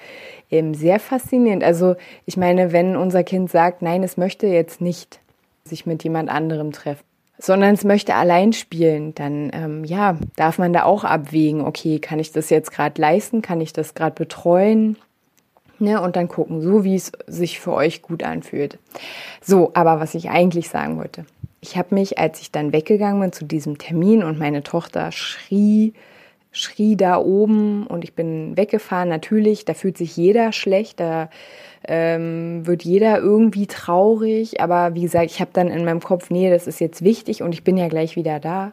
ähm, 0.51 0.75
sehr 0.75 0.99
faszinierend. 0.99 1.63
Also 1.63 1.97
ich 2.27 2.37
meine, 2.37 2.73
wenn 2.73 2.97
unser 2.97 3.23
Kind 3.23 3.51
sagt, 3.51 3.83
nein, 3.83 4.03
es 4.03 4.17
möchte 4.17 4.47
jetzt 4.47 4.81
nicht 4.81 5.21
sich 5.65 5.87
mit 5.87 6.03
jemand 6.03 6.31
anderem 6.31 6.73
treffen, 6.73 7.05
sondern 7.39 7.75
es 7.75 7.85
möchte 7.85 8.15
allein 8.15 8.53
spielen, 8.53 9.15
dann 9.15 9.51
ähm, 9.53 9.85
ja, 9.85 10.17
darf 10.37 10.59
man 10.59 10.73
da 10.73 10.85
auch 10.85 11.05
abwägen, 11.05 11.61
okay, 11.61 11.99
kann 11.99 12.19
ich 12.19 12.33
das 12.33 12.51
jetzt 12.51 12.73
gerade 12.73 13.01
leisten, 13.01 13.43
kann 13.43 13.61
ich 13.61 13.73
das 13.73 13.95
gerade 13.95 14.15
betreuen? 14.15 14.97
Ne, 15.79 15.99
und 16.03 16.15
dann 16.17 16.29
gucken, 16.29 16.61
so 16.61 16.85
wie 16.85 16.95
es 16.95 17.11
sich 17.27 17.59
für 17.59 17.73
euch 17.73 18.03
gut 18.03 18.23
anfühlt. 18.23 18.79
So, 19.41 19.71
aber 19.73 19.99
was 19.99 20.15
ich 20.15 20.29
eigentlich 20.29 20.69
sagen 20.69 20.99
wollte, 20.99 21.25
ich 21.61 21.77
habe 21.77 21.95
mich, 21.95 22.19
als 22.19 22.41
ich 22.41 22.51
dann 22.51 22.73
weggegangen 22.73 23.21
bin 23.21 23.33
zu 23.33 23.45
diesem 23.45 23.79
Termin 23.79 24.23
und 24.23 24.39
meine 24.39 24.63
Tochter 24.63 25.13
schrie, 25.13 25.93
schrie 26.53 26.97
da 26.97 27.19
oben 27.19 27.87
und 27.87 28.03
ich 28.03 28.15
bin 28.15 28.57
weggefahren. 28.57 29.09
Natürlich, 29.09 29.65
da 29.65 29.75
fühlt 29.75 29.99
sich 29.99 30.17
jeder 30.17 30.53
schlecht, 30.53 31.01
da 31.01 31.29
ähm, 31.87 32.67
wird 32.67 32.83
jeder 32.83 33.19
irgendwie 33.19 33.67
traurig. 33.67 34.61
Aber 34.61 34.95
wie 34.95 35.03
gesagt, 35.03 35.31
ich 35.31 35.41
habe 35.41 35.51
dann 35.53 35.69
in 35.69 35.85
meinem 35.85 36.01
Kopf, 36.01 36.31
nee, 36.31 36.51
das 36.51 36.67
ist 36.67 36.81
jetzt 36.81 37.05
wichtig 37.05 37.43
und 37.43 37.53
ich 37.53 37.63
bin 37.63 37.77
ja 37.77 37.89
gleich 37.89 38.17
wieder 38.17 38.41
da. 38.41 38.73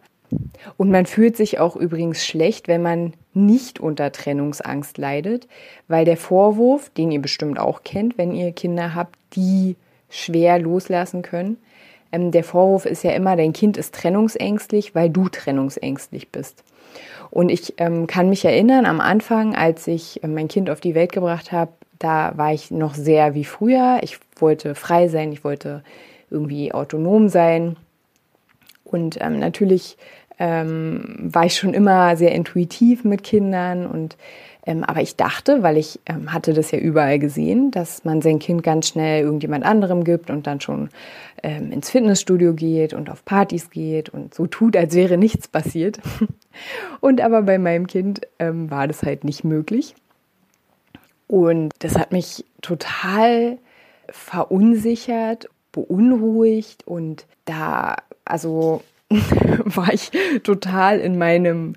Und 0.75 0.91
man 0.91 1.05
fühlt 1.05 1.37
sich 1.37 1.59
auch 1.59 1.75
übrigens 1.75 2.25
schlecht, 2.25 2.67
wenn 2.67 2.81
man 2.81 3.13
nicht 3.33 3.79
unter 3.79 4.11
Trennungsangst 4.11 4.97
leidet, 4.97 5.47
weil 5.87 6.03
der 6.03 6.17
Vorwurf, 6.17 6.89
den 6.89 7.11
ihr 7.11 7.21
bestimmt 7.21 7.59
auch 7.59 7.83
kennt, 7.83 8.17
wenn 8.17 8.33
ihr 8.33 8.51
Kinder 8.51 8.93
habt, 8.93 9.15
die 9.35 9.77
schwer 10.09 10.59
loslassen 10.59 11.21
können, 11.21 11.57
ähm, 12.17 12.31
der 12.31 12.43
Vorwurf 12.43 12.85
ist 12.85 13.03
ja 13.03 13.11
immer, 13.11 13.35
dein 13.35 13.53
Kind 13.53 13.77
ist 13.77 13.93
trennungsängstlich, 13.95 14.95
weil 14.95 15.09
du 15.09 15.29
trennungsängstlich 15.29 16.29
bist. 16.29 16.63
Und 17.29 17.49
ich 17.49 17.73
ähm, 17.77 18.07
kann 18.07 18.29
mich 18.29 18.45
erinnern, 18.45 18.85
am 18.85 18.99
Anfang, 18.99 19.55
als 19.55 19.87
ich 19.87 20.23
äh, 20.23 20.27
mein 20.27 20.47
Kind 20.47 20.69
auf 20.69 20.79
die 20.79 20.95
Welt 20.95 21.11
gebracht 21.11 21.51
habe, 21.51 21.71
da 21.99 22.33
war 22.35 22.53
ich 22.53 22.71
noch 22.71 22.93
sehr 22.93 23.33
wie 23.33 23.43
früher. 23.43 23.99
Ich 24.01 24.19
wollte 24.37 24.75
frei 24.75 25.07
sein, 25.07 25.31
ich 25.31 25.43
wollte 25.43 25.83
irgendwie 26.29 26.73
autonom 26.73 27.29
sein. 27.29 27.75
Und 28.83 29.17
ähm, 29.19 29.39
natürlich 29.39 29.97
ähm, 30.39 31.15
war 31.19 31.45
ich 31.45 31.55
schon 31.55 31.73
immer 31.73 32.15
sehr 32.15 32.33
intuitiv 32.33 33.03
mit 33.03 33.23
Kindern 33.23 33.87
und 33.87 34.15
aber 34.67 35.01
ich 35.01 35.15
dachte, 35.15 35.63
weil 35.63 35.77
ich 35.77 35.99
ähm, 36.05 36.33
hatte 36.33 36.53
das 36.53 36.71
ja 36.71 36.79
überall 36.79 37.19
gesehen, 37.19 37.71
dass 37.71 38.03
man 38.03 38.21
sein 38.21 38.39
Kind 38.39 38.63
ganz 38.63 38.89
schnell 38.89 39.23
irgendjemand 39.23 39.63
anderem 39.65 40.03
gibt 40.03 40.29
und 40.29 40.45
dann 40.45 40.59
schon 40.59 40.89
ähm, 41.41 41.71
ins 41.71 41.89
Fitnessstudio 41.89 42.53
geht 42.53 42.93
und 42.93 43.09
auf 43.09 43.23
Partys 43.23 43.69
geht 43.69 44.09
und 44.09 44.33
so 44.33 44.45
tut, 44.45 44.75
als 44.75 44.93
wäre 44.93 45.17
nichts 45.17 45.47
passiert. 45.47 45.99
und 46.99 47.21
aber 47.21 47.43
bei 47.43 47.57
meinem 47.57 47.87
Kind 47.87 48.21
ähm, 48.39 48.69
war 48.69 48.87
das 48.87 49.03
halt 49.03 49.23
nicht 49.23 49.43
möglich. 49.43 49.95
Und 51.27 51.73
das 51.79 51.97
hat 51.97 52.11
mich 52.11 52.45
total 52.61 53.57
verunsichert, 54.09 55.49
beunruhigt 55.71 56.87
und 56.87 57.25
da, 57.45 57.97
also 58.25 58.81
war 59.09 59.93
ich 59.93 60.11
total 60.43 60.99
in 60.99 61.17
meinem, 61.17 61.73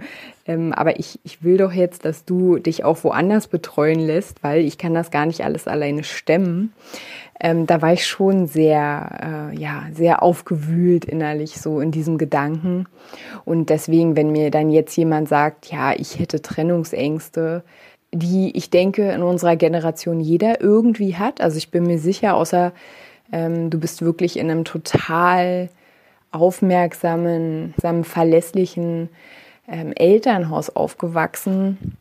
ähm, 0.50 0.72
aber 0.72 0.98
ich, 0.98 1.20
ich 1.22 1.44
will 1.44 1.58
doch 1.58 1.72
jetzt, 1.72 2.04
dass 2.04 2.24
du 2.24 2.58
dich 2.58 2.82
auch 2.82 3.04
woanders 3.04 3.46
betreuen 3.46 4.00
lässt, 4.00 4.42
weil 4.42 4.64
ich 4.64 4.78
kann 4.78 4.94
das 4.94 5.12
gar 5.12 5.24
nicht 5.24 5.44
alles 5.44 5.68
alleine 5.68 6.02
stemmen. 6.02 6.72
Ähm, 7.38 7.68
da 7.68 7.80
war 7.80 7.92
ich 7.92 8.04
schon 8.04 8.48
sehr, 8.48 9.52
äh, 9.52 9.56
ja, 9.56 9.86
sehr 9.94 10.24
aufgewühlt 10.24 11.04
innerlich 11.04 11.60
so 11.60 11.78
in 11.78 11.92
diesem 11.92 12.18
Gedanken. 12.18 12.86
Und 13.44 13.70
deswegen, 13.70 14.16
wenn 14.16 14.32
mir 14.32 14.50
dann 14.50 14.70
jetzt 14.70 14.96
jemand 14.96 15.28
sagt, 15.28 15.70
ja, 15.70 15.92
ich 15.92 16.18
hätte 16.18 16.42
Trennungsängste, 16.42 17.62
die 18.12 18.50
ich 18.56 18.70
denke 18.70 19.12
in 19.12 19.22
unserer 19.22 19.54
Generation 19.54 20.18
jeder 20.18 20.60
irgendwie 20.60 21.14
hat. 21.14 21.40
Also 21.40 21.58
ich 21.58 21.70
bin 21.70 21.84
mir 21.84 22.00
sicher, 22.00 22.34
außer 22.34 22.72
ähm, 23.30 23.70
du 23.70 23.78
bist 23.78 24.02
wirklich 24.02 24.36
in 24.36 24.50
einem 24.50 24.64
total 24.64 25.68
aufmerksamen, 26.32 27.72
verlässlichen 28.02 29.10
ähm, 29.70 29.92
Elternhaus 29.94 30.68
aufgewachsen, 30.70 31.96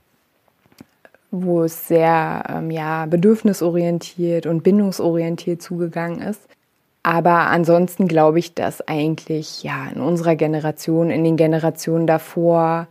wo 1.32 1.64
es 1.64 1.88
sehr 1.88 2.44
ähm, 2.50 2.72
ja, 2.72 3.06
bedürfnisorientiert 3.06 4.46
und 4.48 4.64
bindungsorientiert 4.64 5.62
zugegangen 5.62 6.22
ist. 6.22 6.42
Aber 7.04 7.48
ansonsten 7.48 8.08
glaube 8.08 8.40
ich, 8.40 8.56
dass 8.56 8.86
eigentlich 8.88 9.64
ja 9.64 9.88
in 9.94 10.02
unserer 10.02 10.36
Generation, 10.36 11.12
in 11.12 11.24
den 11.24 11.38
Generationen 11.38 12.08
davor, 12.08 12.88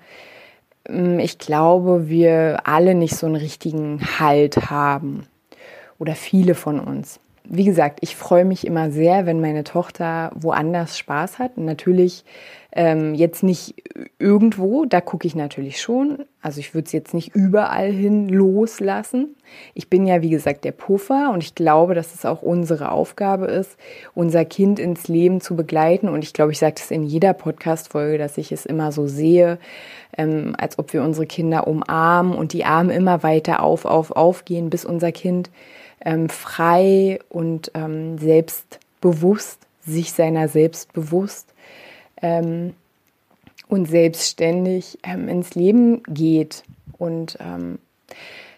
ähm, 0.88 1.18
ich 1.18 1.38
glaube, 1.38 2.08
wir 2.08 2.60
alle 2.64 2.94
nicht 2.94 3.16
so 3.16 3.26
einen 3.26 3.36
richtigen 3.36 4.00
Halt 4.18 4.70
haben. 4.70 5.26
Oder 5.98 6.14
viele 6.14 6.54
von 6.54 6.78
uns 6.78 7.18
wie 7.50 7.64
gesagt, 7.64 8.00
ich 8.02 8.14
freue 8.14 8.44
mich 8.44 8.66
immer 8.66 8.90
sehr, 8.90 9.26
wenn 9.26 9.40
meine 9.40 9.64
Tochter 9.64 10.30
woanders 10.34 10.98
Spaß 10.98 11.38
hat. 11.38 11.56
Natürlich 11.56 12.24
ähm, 12.72 13.14
jetzt 13.14 13.42
nicht 13.42 13.74
irgendwo, 14.18 14.84
da 14.84 15.00
gucke 15.00 15.26
ich 15.26 15.34
natürlich 15.34 15.80
schon. 15.80 16.24
Also 16.42 16.60
ich 16.60 16.74
würde 16.74 16.86
es 16.86 16.92
jetzt 16.92 17.14
nicht 17.14 17.34
überall 17.34 17.90
hin 17.90 18.28
loslassen. 18.28 19.34
Ich 19.72 19.88
bin 19.88 20.06
ja, 20.06 20.20
wie 20.20 20.28
gesagt, 20.28 20.64
der 20.64 20.72
Puffer 20.72 21.30
und 21.32 21.42
ich 21.42 21.54
glaube, 21.54 21.94
dass 21.94 22.14
es 22.14 22.26
auch 22.26 22.42
unsere 22.42 22.92
Aufgabe 22.92 23.46
ist, 23.46 23.78
unser 24.14 24.44
Kind 24.44 24.78
ins 24.78 25.08
Leben 25.08 25.40
zu 25.40 25.56
begleiten. 25.56 26.08
Und 26.08 26.22
ich 26.22 26.34
glaube, 26.34 26.52
ich 26.52 26.58
sage 26.58 26.74
das 26.76 26.90
in 26.90 27.02
jeder 27.02 27.32
Podcast-Folge, 27.32 28.18
dass 28.18 28.36
ich 28.36 28.52
es 28.52 28.66
immer 28.66 28.92
so 28.92 29.06
sehe, 29.06 29.58
ähm, 30.16 30.54
als 30.58 30.78
ob 30.78 30.92
wir 30.92 31.02
unsere 31.02 31.26
Kinder 31.26 31.66
umarmen 31.66 32.34
und 32.34 32.52
die 32.52 32.66
Arme 32.66 32.94
immer 32.94 33.22
weiter 33.22 33.62
auf, 33.62 33.86
auf, 33.86 34.10
aufgehen, 34.10 34.68
bis 34.68 34.84
unser 34.84 35.12
Kind 35.12 35.50
ähm, 36.04 36.28
frei 36.28 37.18
und 37.28 37.70
ähm, 37.74 38.18
selbstbewusst, 38.18 39.60
sich 39.84 40.12
seiner 40.12 40.48
selbst 40.48 40.92
bewusst 40.92 41.52
ähm, 42.22 42.74
und 43.68 43.88
selbstständig 43.88 44.98
ähm, 45.02 45.28
ins 45.28 45.54
Leben 45.54 46.02
geht. 46.08 46.62
Und 46.98 47.38
ähm, 47.40 47.78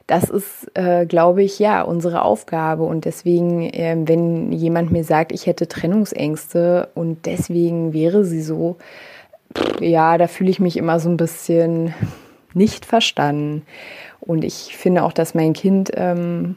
das 0.06 0.28
ist, 0.28 0.70
äh, 0.74 1.06
glaube 1.06 1.44
ich, 1.44 1.60
ja, 1.60 1.82
unsere 1.82 2.22
Aufgabe. 2.22 2.82
Und 2.82 3.04
deswegen, 3.04 3.62
äh, 3.62 3.96
wenn 4.06 4.50
jemand 4.50 4.90
mir 4.90 5.04
sagt, 5.04 5.30
ich 5.30 5.46
hätte 5.46 5.68
Trennungsängste 5.68 6.88
und 6.94 7.26
deswegen 7.26 7.92
wäre 7.92 8.24
sie 8.24 8.42
so, 8.42 8.76
ja, 9.80 10.18
da 10.18 10.26
fühle 10.26 10.50
ich 10.50 10.58
mich 10.58 10.76
immer 10.76 10.98
so 10.98 11.08
ein 11.08 11.16
bisschen 11.16 11.94
nicht 12.54 12.84
verstanden. 12.84 13.62
Und 14.20 14.44
ich 14.44 14.76
finde 14.76 15.04
auch, 15.04 15.12
dass 15.12 15.34
mein 15.34 15.52
Kind 15.52 15.92
ähm, 15.94 16.56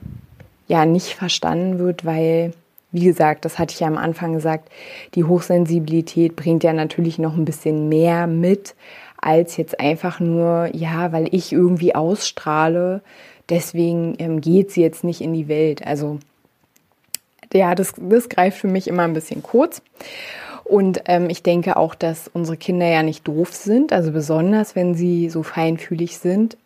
ja 0.68 0.86
nicht 0.86 1.16
verstanden 1.16 1.80
wird, 1.80 2.06
weil, 2.06 2.54
wie 2.92 3.06
gesagt, 3.06 3.46
das 3.46 3.60
hatte 3.60 3.74
ich 3.74 3.80
ja 3.80 3.88
am 3.88 3.98
Anfang 3.98 4.34
gesagt, 4.34 4.70
die 5.16 5.24
Hochsensibilität 5.24 6.36
bringt 6.36 6.64
ja 6.64 6.74
natürlich 6.74 7.20
noch 7.20 7.36
ein 7.36 7.46
bisschen 7.46 7.90
mehr 7.90 8.28
mit, 8.28 8.76
als 9.18 9.58
jetzt 9.58 9.80
einfach 9.80 10.20
nur, 10.20 10.70
ja, 10.74 11.12
weil 11.12 11.34
ich 11.34 11.54
irgendwie 11.54 11.96
ausstrahle, 11.96 13.02
deswegen 13.50 14.16
ähm, 14.20 14.42
geht 14.42 14.72
sie 14.72 14.82
jetzt 14.82 15.04
nicht 15.04 15.22
in 15.22 15.34
die 15.34 15.48
Welt. 15.48 15.86
Also 15.86 16.20
ja, 17.54 17.76
das, 17.76 17.94
das 17.98 18.30
greift 18.30 18.58
für 18.58 18.68
mich 18.68 18.88
immer 18.88 19.04
ein 19.04 19.14
bisschen 19.14 19.44
kurz. 19.44 19.82
Und 20.64 21.02
ähm, 21.06 21.30
ich 21.30 21.44
denke 21.44 21.78
auch, 21.78 21.94
dass 21.94 22.30
unsere 22.34 22.58
Kinder 22.58 22.88
ja 22.88 23.04
nicht 23.04 23.28
doof 23.28 23.54
sind, 23.54 23.92
also 23.92 24.12
besonders 24.12 24.76
wenn 24.76 24.96
sie 24.96 25.30
so 25.30 25.44
feinfühlig 25.44 26.18
sind, 26.18 26.58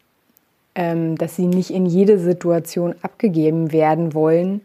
dass 1.16 1.36
sie 1.36 1.48
nicht 1.48 1.72
in 1.72 1.86
jede 1.86 2.20
Situation 2.20 2.96
abgegeben 3.02 3.72
werden 3.72 4.14
wollen, 4.14 4.62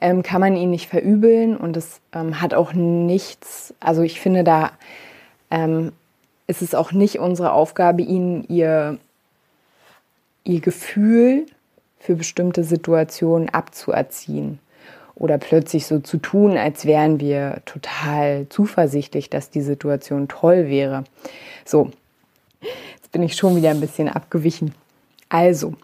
ähm, 0.00 0.22
kann 0.22 0.40
man 0.40 0.56
ihnen 0.56 0.70
nicht 0.70 0.88
verübeln 0.88 1.56
und 1.56 1.76
es 1.76 2.00
ähm, 2.12 2.40
hat 2.40 2.54
auch 2.54 2.74
nichts, 2.74 3.74
also 3.80 4.02
ich 4.02 4.20
finde, 4.20 4.44
da 4.44 4.72
ähm, 5.50 5.92
ist 6.46 6.62
es 6.62 6.74
auch 6.74 6.92
nicht 6.92 7.18
unsere 7.18 7.52
Aufgabe, 7.52 8.02
ihnen 8.02 8.44
ihr, 8.48 8.98
ihr 10.44 10.60
Gefühl 10.60 11.46
für 11.98 12.14
bestimmte 12.14 12.62
Situationen 12.62 13.48
abzuerziehen 13.48 14.58
oder 15.14 15.38
plötzlich 15.38 15.86
so 15.86 15.98
zu 15.98 16.18
tun, 16.18 16.58
als 16.58 16.84
wären 16.84 17.18
wir 17.18 17.62
total 17.64 18.46
zuversichtlich, 18.50 19.30
dass 19.30 19.50
die 19.50 19.62
Situation 19.62 20.28
toll 20.28 20.68
wäre. 20.68 21.04
So, 21.64 21.90
jetzt 22.60 23.10
bin 23.12 23.22
ich 23.22 23.34
schon 23.34 23.56
wieder 23.56 23.70
ein 23.70 23.80
bisschen 23.80 24.08
abgewichen. 24.08 24.74
Also, 25.28 25.74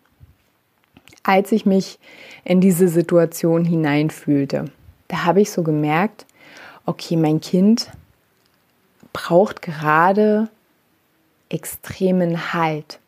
als 1.22 1.52
ich 1.52 1.66
mich 1.66 1.98
in 2.44 2.60
diese 2.60 2.88
Situation 2.88 3.64
hineinfühlte, 3.64 4.66
da 5.08 5.24
habe 5.24 5.40
ich 5.40 5.50
so 5.50 5.62
gemerkt, 5.62 6.26
okay, 6.86 7.16
mein 7.16 7.40
Kind 7.40 7.90
braucht 9.12 9.62
gerade 9.62 10.48
extremen 11.48 12.52
Halt, 12.52 12.98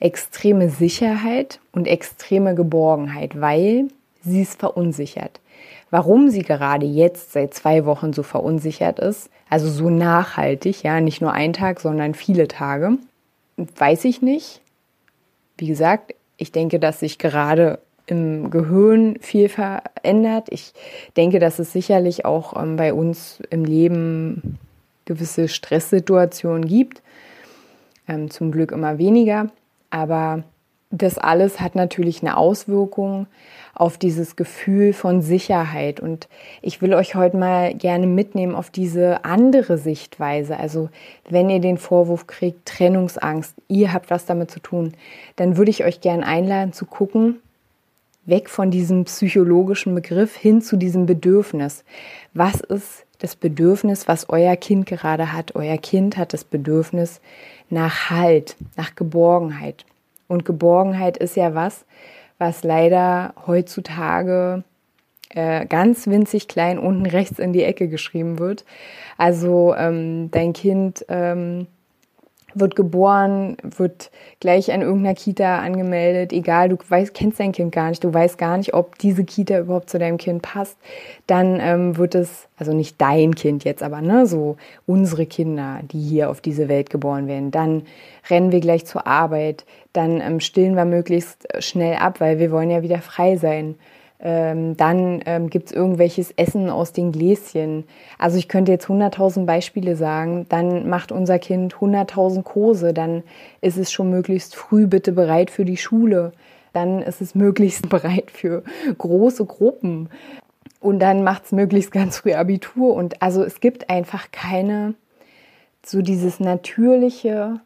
extreme 0.00 0.70
Sicherheit 0.70 1.60
und 1.72 1.86
extreme 1.86 2.54
Geborgenheit, 2.54 3.40
weil 3.40 3.88
sie 4.24 4.42
ist 4.42 4.58
verunsichert, 4.58 5.40
warum 5.90 6.30
sie 6.30 6.42
gerade 6.42 6.86
jetzt 6.86 7.32
seit 7.32 7.54
zwei 7.54 7.84
Wochen 7.84 8.12
so 8.12 8.22
verunsichert 8.22 8.98
ist, 8.98 9.30
also 9.50 9.70
so 9.70 9.90
nachhaltig, 9.90 10.82
ja, 10.82 11.00
nicht 11.00 11.20
nur 11.20 11.32
ein 11.32 11.52
Tag, 11.52 11.78
sondern 11.78 12.14
viele 12.14 12.48
Tage, 12.48 12.98
weiß 13.56 14.06
ich 14.06 14.22
nicht. 14.22 14.62
Wie 15.62 15.68
gesagt, 15.68 16.16
ich 16.38 16.50
denke, 16.50 16.80
dass 16.80 16.98
sich 16.98 17.18
gerade 17.18 17.78
im 18.06 18.50
Gehirn 18.50 19.16
viel 19.20 19.48
verändert. 19.48 20.48
Ich 20.50 20.72
denke, 21.16 21.38
dass 21.38 21.60
es 21.60 21.72
sicherlich 21.72 22.24
auch 22.24 22.60
ähm, 22.60 22.74
bei 22.74 22.92
uns 22.92 23.40
im 23.48 23.64
Leben 23.64 24.58
gewisse 25.04 25.46
Stresssituationen 25.46 26.66
gibt. 26.66 27.00
Ähm, 28.08 28.28
zum 28.28 28.50
Glück 28.50 28.72
immer 28.72 28.98
weniger. 28.98 29.52
Aber 29.90 30.42
das 30.92 31.16
alles 31.16 31.60
hat 31.60 31.74
natürlich 31.74 32.22
eine 32.22 32.36
Auswirkung 32.36 33.26
auf 33.74 33.96
dieses 33.96 34.36
Gefühl 34.36 34.92
von 34.92 35.22
Sicherheit. 35.22 36.00
Und 36.00 36.28
ich 36.60 36.82
will 36.82 36.92
euch 36.92 37.14
heute 37.14 37.38
mal 37.38 37.74
gerne 37.74 38.06
mitnehmen 38.06 38.54
auf 38.54 38.68
diese 38.68 39.24
andere 39.24 39.78
Sichtweise. 39.78 40.58
Also 40.58 40.90
wenn 41.28 41.48
ihr 41.48 41.60
den 41.60 41.78
Vorwurf 41.78 42.26
kriegt, 42.26 42.66
Trennungsangst, 42.66 43.54
ihr 43.68 43.92
habt 43.94 44.10
was 44.10 44.26
damit 44.26 44.50
zu 44.50 44.60
tun, 44.60 44.92
dann 45.36 45.56
würde 45.56 45.70
ich 45.70 45.84
euch 45.84 46.02
gerne 46.02 46.26
einladen 46.26 46.74
zu 46.74 46.84
gucken, 46.84 47.40
weg 48.26 48.50
von 48.50 48.70
diesem 48.70 49.04
psychologischen 49.06 49.94
Begriff 49.94 50.36
hin 50.36 50.60
zu 50.60 50.76
diesem 50.76 51.06
Bedürfnis. 51.06 51.84
Was 52.34 52.60
ist 52.60 53.06
das 53.18 53.34
Bedürfnis, 53.34 54.06
was 54.06 54.28
euer 54.28 54.56
Kind 54.56 54.84
gerade 54.84 55.32
hat? 55.32 55.54
Euer 55.54 55.78
Kind 55.78 56.18
hat 56.18 56.34
das 56.34 56.44
Bedürfnis 56.44 57.22
nach 57.70 58.10
Halt, 58.10 58.56
nach 58.76 58.94
Geborgenheit. 58.94 59.86
Und 60.32 60.46
Geborgenheit 60.46 61.18
ist 61.18 61.36
ja 61.36 61.54
was, 61.54 61.84
was 62.38 62.64
leider 62.64 63.34
heutzutage 63.46 64.64
äh, 65.28 65.66
ganz 65.66 66.06
winzig 66.06 66.48
klein 66.48 66.78
unten 66.78 67.04
rechts 67.04 67.38
in 67.38 67.52
die 67.52 67.64
Ecke 67.64 67.86
geschrieben 67.86 68.38
wird. 68.38 68.64
Also 69.18 69.74
ähm, 69.76 70.30
dein 70.30 70.54
Kind 70.54 71.04
ähm, 71.10 71.66
wird 72.54 72.76
geboren, 72.76 73.56
wird 73.62 74.10
gleich 74.40 74.72
an 74.72 74.82
irgendeiner 74.82 75.14
Kita 75.14 75.58
angemeldet, 75.58 76.32
egal, 76.32 76.68
du 76.68 76.76
weißt, 76.88 77.14
kennst 77.14 77.40
dein 77.40 77.52
Kind 77.52 77.72
gar 77.72 77.88
nicht, 77.88 78.02
du 78.04 78.12
weißt 78.12 78.38
gar 78.38 78.56
nicht, 78.56 78.74
ob 78.74 78.98
diese 78.98 79.24
Kita 79.24 79.58
überhaupt 79.58 79.90
zu 79.90 79.98
deinem 79.98 80.18
Kind 80.18 80.42
passt, 80.42 80.76
dann 81.26 81.58
ähm, 81.60 81.96
wird 81.96 82.14
es, 82.14 82.48
also 82.56 82.72
nicht 82.72 83.00
dein 83.00 83.34
Kind 83.34 83.64
jetzt, 83.64 83.82
aber 83.82 84.00
ne, 84.00 84.26
so 84.26 84.56
unsere 84.86 85.26
Kinder, 85.26 85.80
die 85.82 86.00
hier 86.00 86.30
auf 86.30 86.40
diese 86.40 86.68
Welt 86.68 86.90
geboren 86.90 87.26
werden, 87.26 87.50
dann 87.50 87.82
rennen 88.30 88.52
wir 88.52 88.60
gleich 88.60 88.86
zur 88.86 89.06
Arbeit, 89.06 89.64
dann 89.92 90.20
ähm, 90.20 90.40
stillen 90.40 90.74
wir 90.74 90.84
möglichst 90.84 91.46
schnell 91.58 91.96
ab, 91.96 92.20
weil 92.20 92.38
wir 92.38 92.50
wollen 92.50 92.70
ja 92.70 92.82
wieder 92.82 92.98
frei 92.98 93.36
sein. 93.36 93.76
Ähm, 94.24 94.76
dann 94.76 95.20
ähm, 95.26 95.50
gibt 95.50 95.66
es 95.66 95.72
irgendwelches 95.72 96.30
Essen 96.36 96.70
aus 96.70 96.92
den 96.92 97.10
Gläschen. 97.10 97.84
Also 98.18 98.38
ich 98.38 98.46
könnte 98.46 98.70
jetzt 98.70 98.86
100.000 98.86 99.46
Beispiele 99.46 99.96
sagen. 99.96 100.46
Dann 100.48 100.88
macht 100.88 101.10
unser 101.10 101.40
Kind 101.40 101.74
100.000 101.74 102.42
Kurse. 102.44 102.94
Dann 102.94 103.24
ist 103.60 103.78
es 103.78 103.90
schon 103.90 104.10
möglichst 104.10 104.54
früh 104.54 104.86
bitte 104.86 105.10
bereit 105.10 105.50
für 105.50 105.64
die 105.64 105.76
Schule. 105.76 106.32
Dann 106.72 107.02
ist 107.02 107.20
es 107.20 107.34
möglichst 107.34 107.88
bereit 107.88 108.30
für 108.30 108.62
große 108.96 109.44
Gruppen. 109.44 110.08
Und 110.78 111.00
dann 111.00 111.24
macht 111.24 111.46
es 111.46 111.52
möglichst 111.52 111.90
ganz 111.90 112.18
früh 112.18 112.32
Abitur. 112.32 112.94
Und 112.94 113.22
also 113.22 113.42
es 113.42 113.58
gibt 113.58 113.90
einfach 113.90 114.30
keine, 114.30 114.94
so 115.84 116.00
dieses 116.00 116.38
natürliche 116.38 117.60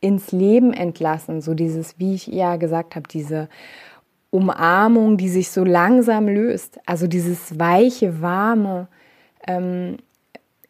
ins 0.00 0.32
Leben 0.32 0.72
entlassen, 0.72 1.40
so 1.40 1.54
dieses, 1.54 1.98
wie 1.98 2.14
ich 2.14 2.26
ja 2.26 2.56
gesagt 2.56 2.96
habe, 2.96 3.08
diese 3.08 3.48
Umarmung, 4.32 5.18
die 5.18 5.28
sich 5.28 5.50
so 5.50 5.62
langsam 5.62 6.26
löst. 6.26 6.80
Also 6.86 7.06
dieses 7.06 7.58
weiche, 7.58 8.22
warme, 8.22 8.88
ähm, 9.46 9.98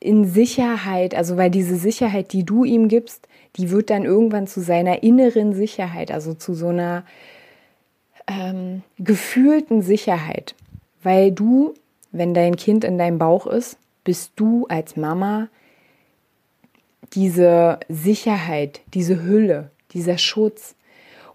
in 0.01 0.25
Sicherheit, 0.25 1.15
also 1.15 1.37
weil 1.37 1.51
diese 1.51 1.77
Sicherheit, 1.77 2.33
die 2.33 2.45
du 2.45 2.65
ihm 2.65 2.89
gibst, 2.89 3.29
die 3.57 3.71
wird 3.71 3.89
dann 3.89 4.05
irgendwann 4.05 4.49
zu 4.49 4.61
seiner 4.61 5.05
inneren 5.05 5.55
Sicherheit, 5.55 6.11
also 6.11 6.35
zu 6.35 6.55
so 6.55 6.69
einer 6.69 7.05
ähm, 8.27 8.83
gefühlten 8.99 9.81
Sicherheit. 9.81 10.57
Weil 11.05 11.31
du, 11.31 11.75
wenn 12.11 12.35
dein 12.35 12.57
Kind 12.57 12.83
in 12.83 12.99
deinem 12.99 13.19
Bauch 13.19 13.47
ist, 13.47 13.79
bist 14.03 14.33
du 14.35 14.67
als 14.69 14.97
Mama 14.97 15.49
diese 17.13 17.79
Sicherheit, 17.89 18.81
diese 18.95 19.23
Hülle, 19.23 19.71
dieser 19.93 20.19
Schutz, 20.19 20.75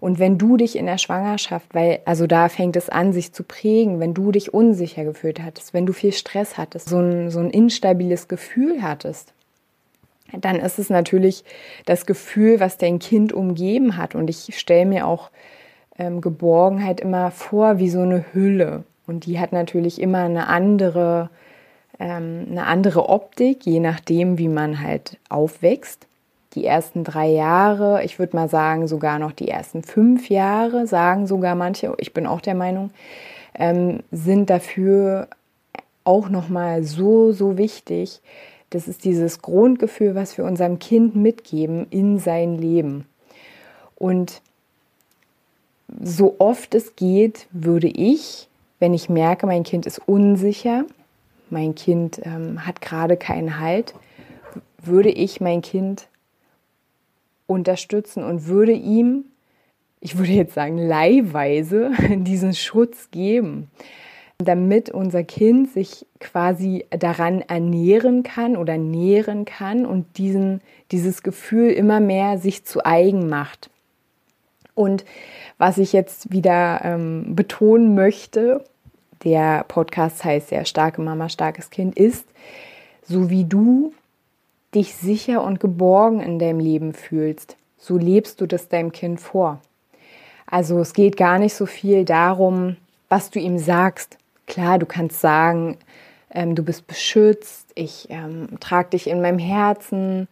und 0.00 0.18
wenn 0.18 0.38
du 0.38 0.56
dich 0.56 0.76
in 0.76 0.86
der 0.86 0.98
Schwangerschaft, 0.98 1.74
weil, 1.74 2.00
also 2.04 2.26
da 2.26 2.48
fängt 2.48 2.76
es 2.76 2.88
an, 2.88 3.12
sich 3.12 3.32
zu 3.32 3.42
prägen, 3.42 3.98
wenn 3.98 4.14
du 4.14 4.30
dich 4.30 4.54
unsicher 4.54 5.04
gefühlt 5.04 5.42
hattest, 5.42 5.74
wenn 5.74 5.86
du 5.86 5.92
viel 5.92 6.12
Stress 6.12 6.56
hattest, 6.56 6.88
so 6.88 6.98
ein, 6.98 7.30
so 7.30 7.40
ein 7.40 7.50
instabiles 7.50 8.28
Gefühl 8.28 8.82
hattest, 8.82 9.32
dann 10.40 10.56
ist 10.56 10.78
es 10.78 10.90
natürlich 10.90 11.44
das 11.86 12.06
Gefühl, 12.06 12.60
was 12.60 12.78
dein 12.78 12.98
Kind 12.98 13.32
umgeben 13.32 13.96
hat. 13.96 14.14
Und 14.14 14.28
ich 14.28 14.58
stelle 14.58 14.86
mir 14.86 15.06
auch 15.06 15.30
ähm, 15.98 16.20
Geborgenheit 16.20 17.00
immer 17.00 17.30
vor 17.30 17.78
wie 17.78 17.88
so 17.88 18.00
eine 18.00 18.26
Hülle. 18.32 18.84
Und 19.06 19.26
die 19.26 19.40
hat 19.40 19.52
natürlich 19.52 20.00
immer 20.00 20.24
eine 20.24 20.48
andere, 20.48 21.30
ähm, 21.98 22.46
eine 22.50 22.66
andere 22.66 23.08
Optik, 23.08 23.64
je 23.64 23.80
nachdem, 23.80 24.38
wie 24.38 24.48
man 24.48 24.82
halt 24.82 25.16
aufwächst 25.30 26.06
die 26.58 26.64
ersten 26.64 27.04
drei 27.04 27.28
Jahre, 27.28 28.02
ich 28.04 28.18
würde 28.18 28.34
mal 28.34 28.48
sagen 28.48 28.88
sogar 28.88 29.20
noch 29.20 29.30
die 29.30 29.48
ersten 29.48 29.84
fünf 29.84 30.28
Jahre, 30.28 30.88
sagen 30.88 31.28
sogar 31.28 31.54
manche, 31.54 31.94
ich 31.98 32.12
bin 32.12 32.26
auch 32.26 32.40
der 32.40 32.56
Meinung, 32.56 32.90
ähm, 33.54 34.00
sind 34.10 34.50
dafür 34.50 35.28
auch 36.02 36.28
nochmal 36.28 36.82
so, 36.82 37.30
so 37.30 37.56
wichtig. 37.56 38.20
Das 38.70 38.88
ist 38.88 39.04
dieses 39.04 39.40
Grundgefühl, 39.40 40.16
was 40.16 40.36
wir 40.36 40.44
unserem 40.44 40.80
Kind 40.80 41.14
mitgeben 41.14 41.86
in 41.90 42.18
sein 42.18 42.58
Leben. 42.58 43.06
Und 43.94 44.42
so 46.02 46.36
oft 46.38 46.74
es 46.74 46.96
geht, 46.96 47.46
würde 47.52 47.88
ich, 47.88 48.48
wenn 48.80 48.94
ich 48.94 49.08
merke, 49.08 49.46
mein 49.46 49.62
Kind 49.62 49.86
ist 49.86 50.00
unsicher, 50.06 50.84
mein 51.50 51.76
Kind 51.76 52.20
ähm, 52.24 52.66
hat 52.66 52.80
gerade 52.80 53.16
keinen 53.16 53.60
Halt, 53.60 53.94
würde 54.82 55.10
ich 55.10 55.40
mein 55.40 55.62
Kind 55.62 56.07
unterstützen 57.48 58.22
und 58.22 58.46
würde 58.46 58.72
ihm, 58.72 59.24
ich 60.00 60.16
würde 60.16 60.32
jetzt 60.32 60.54
sagen, 60.54 60.78
leihweise 60.78 61.90
diesen 62.10 62.54
Schutz 62.54 63.10
geben, 63.10 63.68
damit 64.38 64.90
unser 64.90 65.24
Kind 65.24 65.72
sich 65.72 66.06
quasi 66.20 66.84
daran 66.90 67.40
ernähren 67.40 68.22
kann 68.22 68.56
oder 68.56 68.78
nähren 68.78 69.44
kann 69.44 69.84
und 69.84 70.18
diesen, 70.18 70.60
dieses 70.92 71.24
Gefühl 71.24 71.70
immer 71.70 71.98
mehr 71.98 72.38
sich 72.38 72.64
zu 72.64 72.84
eigen 72.84 73.28
macht. 73.28 73.70
Und 74.74 75.04
was 75.56 75.78
ich 75.78 75.92
jetzt 75.92 76.30
wieder 76.30 76.82
ähm, 76.84 77.34
betonen 77.34 77.96
möchte, 77.96 78.62
der 79.24 79.64
Podcast 79.64 80.22
heißt 80.22 80.52
ja 80.52 80.64
Starke 80.64 81.00
Mama, 81.00 81.28
starkes 81.28 81.70
Kind, 81.70 81.96
ist, 81.96 82.28
so 83.02 83.30
wie 83.30 83.44
du 83.44 83.92
dich 84.74 84.94
sicher 84.94 85.42
und 85.42 85.60
geborgen 85.60 86.20
in 86.20 86.38
deinem 86.38 86.60
Leben 86.60 86.92
fühlst, 86.92 87.56
so 87.76 87.96
lebst 87.96 88.40
du 88.40 88.46
das 88.46 88.68
deinem 88.68 88.92
Kind 88.92 89.20
vor. 89.20 89.60
Also 90.46 90.78
es 90.80 90.92
geht 90.92 91.16
gar 91.16 91.38
nicht 91.38 91.54
so 91.54 91.66
viel 91.66 92.04
darum, 92.04 92.76
was 93.08 93.30
du 93.30 93.38
ihm 93.38 93.58
sagst. 93.58 94.18
Klar, 94.46 94.78
du 94.78 94.86
kannst 94.86 95.20
sagen, 95.20 95.76
ähm, 96.30 96.54
du 96.54 96.62
bist 96.62 96.86
beschützt, 96.86 97.70
ich 97.74 98.06
ähm, 98.10 98.48
trage 98.60 98.90
dich 98.90 99.08
in 99.08 99.20
meinem 99.20 99.38
Herzen, 99.38 100.28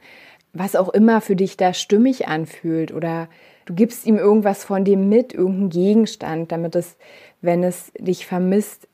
was 0.52 0.76
auch 0.76 0.88
immer 0.88 1.20
für 1.20 1.36
dich 1.36 1.56
da 1.56 1.74
stimmig 1.74 2.28
anfühlt 2.28 2.92
oder 2.92 3.28
du 3.66 3.74
gibst 3.74 4.06
ihm 4.06 4.16
irgendwas 4.16 4.64
von 4.64 4.84
dem 4.84 5.08
mit, 5.08 5.34
irgendeinen 5.34 5.70
Gegenstand, 5.70 6.52
damit 6.52 6.74
es, 6.76 6.96
wenn 7.42 7.62
es 7.62 7.92
dich 7.98 8.26
vermisst, 8.26 8.88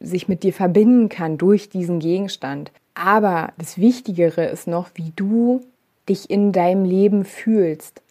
sich 0.00 0.28
mit 0.28 0.42
dir 0.42 0.52
verbinden 0.52 1.08
kann 1.08 1.38
durch 1.38 1.68
diesen 1.68 2.00
Gegenstand. 2.00 2.72
Aber 3.02 3.54
das 3.56 3.78
Wichtigere 3.78 4.44
ist 4.44 4.66
noch, 4.66 4.90
wie 4.92 5.10
du 5.16 5.62
dich 6.06 6.28
in 6.28 6.52
deinem 6.52 6.84
Leben 6.84 7.24
fühlst. 7.24 8.02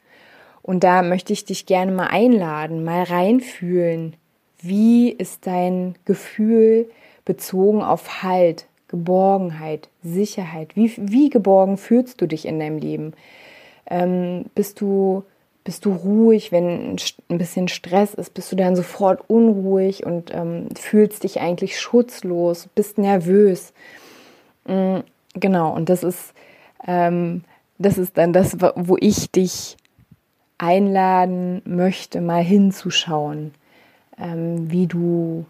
Und 0.63 0.83
da 0.83 1.03
möchte 1.03 1.31
ich 1.31 1.45
dich 1.45 1.67
gerne 1.67 1.91
mal 1.91 2.07
einladen, 2.07 2.83
mal 2.83 3.03
reinfühlen. 3.03 4.15
Wie 4.59 5.11
ist 5.11 5.45
dein 5.45 5.93
Gefühl 6.05 6.89
bezogen 7.23 7.83
auf 7.83 8.23
Halt, 8.23 8.65
Geborgenheit, 8.87 9.89
Sicherheit? 10.01 10.75
Wie, 10.75 10.91
wie 10.97 11.29
geborgen 11.29 11.77
fühlst 11.77 12.19
du 12.19 12.25
dich 12.25 12.47
in 12.47 12.59
deinem 12.59 12.79
Leben? 12.79 13.13
Ähm, 13.87 14.45
bist 14.55 14.81
du 14.81 15.23
bist 15.65 15.85
du 15.85 15.93
ruhig, 15.93 16.51
wenn 16.51 16.95
ein 17.29 17.37
bisschen 17.37 17.67
Stress 17.67 18.15
ist, 18.15 18.33
bist 18.33 18.51
du 18.51 18.55
dann 18.55 18.75
sofort 18.75 19.29
unruhig 19.29 20.03
und 20.03 20.33
ähm, 20.33 20.69
fühlst 20.75 21.23
dich 21.23 21.41
eigentlich 21.41 21.79
schutzlos, 21.79 22.69
bist 22.73 22.97
nervös. 22.97 23.71
Mhm, 24.65 25.03
genau, 25.33 25.73
und 25.73 25.89
das 25.89 26.03
ist, 26.03 26.33
ähm, 26.87 27.43
das 27.77 27.97
ist 27.97 28.17
dann 28.17 28.33
das, 28.33 28.57
wo 28.75 28.97
ich 28.99 29.31
dich 29.31 29.77
einladen 30.57 31.61
möchte, 31.65 32.21
mal 32.21 32.43
hinzuschauen, 32.43 33.53
ähm, 34.17 34.69
wie 34.71 34.87
du 34.87 35.45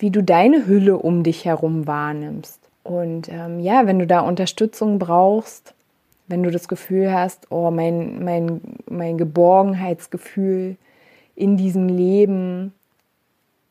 wie 0.00 0.10
du 0.10 0.22
deine 0.22 0.66
Hülle 0.66 0.96
um 0.96 1.22
dich 1.22 1.44
herum 1.44 1.86
wahrnimmst. 1.86 2.58
Und 2.82 3.28
ähm, 3.28 3.60
ja, 3.60 3.86
wenn 3.86 3.98
du 3.98 4.06
da 4.06 4.20
Unterstützung 4.20 4.98
brauchst, 4.98 5.74
wenn 6.26 6.42
du 6.42 6.50
das 6.50 6.68
Gefühl 6.68 7.12
hast, 7.12 7.50
oh, 7.50 7.70
mein, 7.70 8.24
mein, 8.24 8.60
mein 8.88 9.18
Geborgenheitsgefühl 9.18 10.76
in 11.36 11.56
diesem 11.56 11.88
Leben 11.88 12.72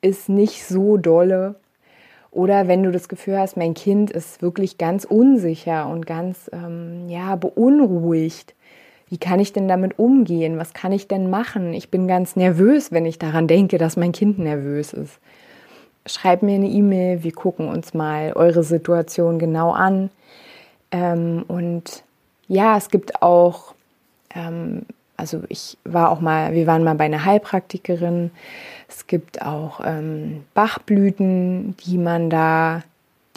ist 0.01 0.29
nicht 0.29 0.65
so 0.65 0.97
dolle. 0.97 1.55
Oder 2.31 2.67
wenn 2.67 2.83
du 2.83 2.91
das 2.91 3.09
Gefühl 3.09 3.39
hast, 3.39 3.57
mein 3.57 3.73
Kind 3.73 4.11
ist 4.11 4.41
wirklich 4.41 4.77
ganz 4.77 5.03
unsicher 5.03 5.87
und 5.87 6.05
ganz 6.05 6.49
ähm, 6.53 7.09
ja, 7.09 7.35
beunruhigt. 7.35 8.53
Wie 9.09 9.17
kann 9.17 9.39
ich 9.39 9.53
denn 9.53 9.67
damit 9.67 9.97
umgehen? 9.97 10.59
Was 10.59 10.73
kann 10.73 10.91
ich 10.91 11.07
denn 11.07 11.31
machen? 11.31 11.73
Ich 11.73 11.89
bin 11.89 12.07
ganz 12.07 12.35
nervös, 12.35 12.91
wenn 12.91 13.05
ich 13.05 13.17
daran 13.17 13.47
denke, 13.47 13.79
dass 13.79 13.97
mein 13.97 14.11
Kind 14.11 14.37
nervös 14.37 14.93
ist. 14.93 15.17
Schreib 16.05 16.43
mir 16.43 16.55
eine 16.55 16.67
E-Mail, 16.67 17.23
wir 17.23 17.31
gucken 17.31 17.67
uns 17.67 17.93
mal 17.95 18.33
eure 18.33 18.63
Situation 18.63 19.39
genau 19.39 19.71
an. 19.71 20.11
Ähm, 20.91 21.43
und 21.47 22.03
ja, 22.47 22.77
es 22.77 22.89
gibt 22.89 23.21
auch, 23.21 23.73
ähm, 24.35 24.83
also 25.19 25.43
ich 25.49 25.77
war 25.83 26.11
auch 26.11 26.21
mal, 26.21 26.53
wir 26.53 26.65
waren 26.65 26.83
mal 26.83 26.95
bei 26.95 27.05
einer 27.05 27.25
Heilpraktikerin. 27.25 28.31
Es 28.87 29.05
gibt 29.05 29.41
auch 29.41 29.81
ähm, 29.83 30.45
Bachblüten, 30.53 31.75
die 31.85 31.97
man 31.97 32.29
da 32.29 32.83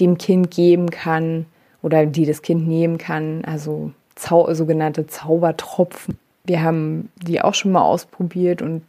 dem 0.01 0.17
Kind 0.17 0.51
geben 0.51 0.91
kann 0.91 1.47
oder 1.83 2.07
die 2.07 2.25
das 2.25 2.43
Kind 2.43 2.67
nehmen 2.67 2.99
kann. 2.99 3.45
Also 3.45 3.93
Zau 4.15 4.53
sogenannte 4.55 5.07
Zaubertropfen. 5.07 6.19
Wir 6.45 6.63
haben 6.63 7.11
die 7.17 7.41
auch 7.41 7.55
schon 7.55 7.73
mal 7.73 7.83
ausprobiert 7.83 8.63
und 8.63 8.83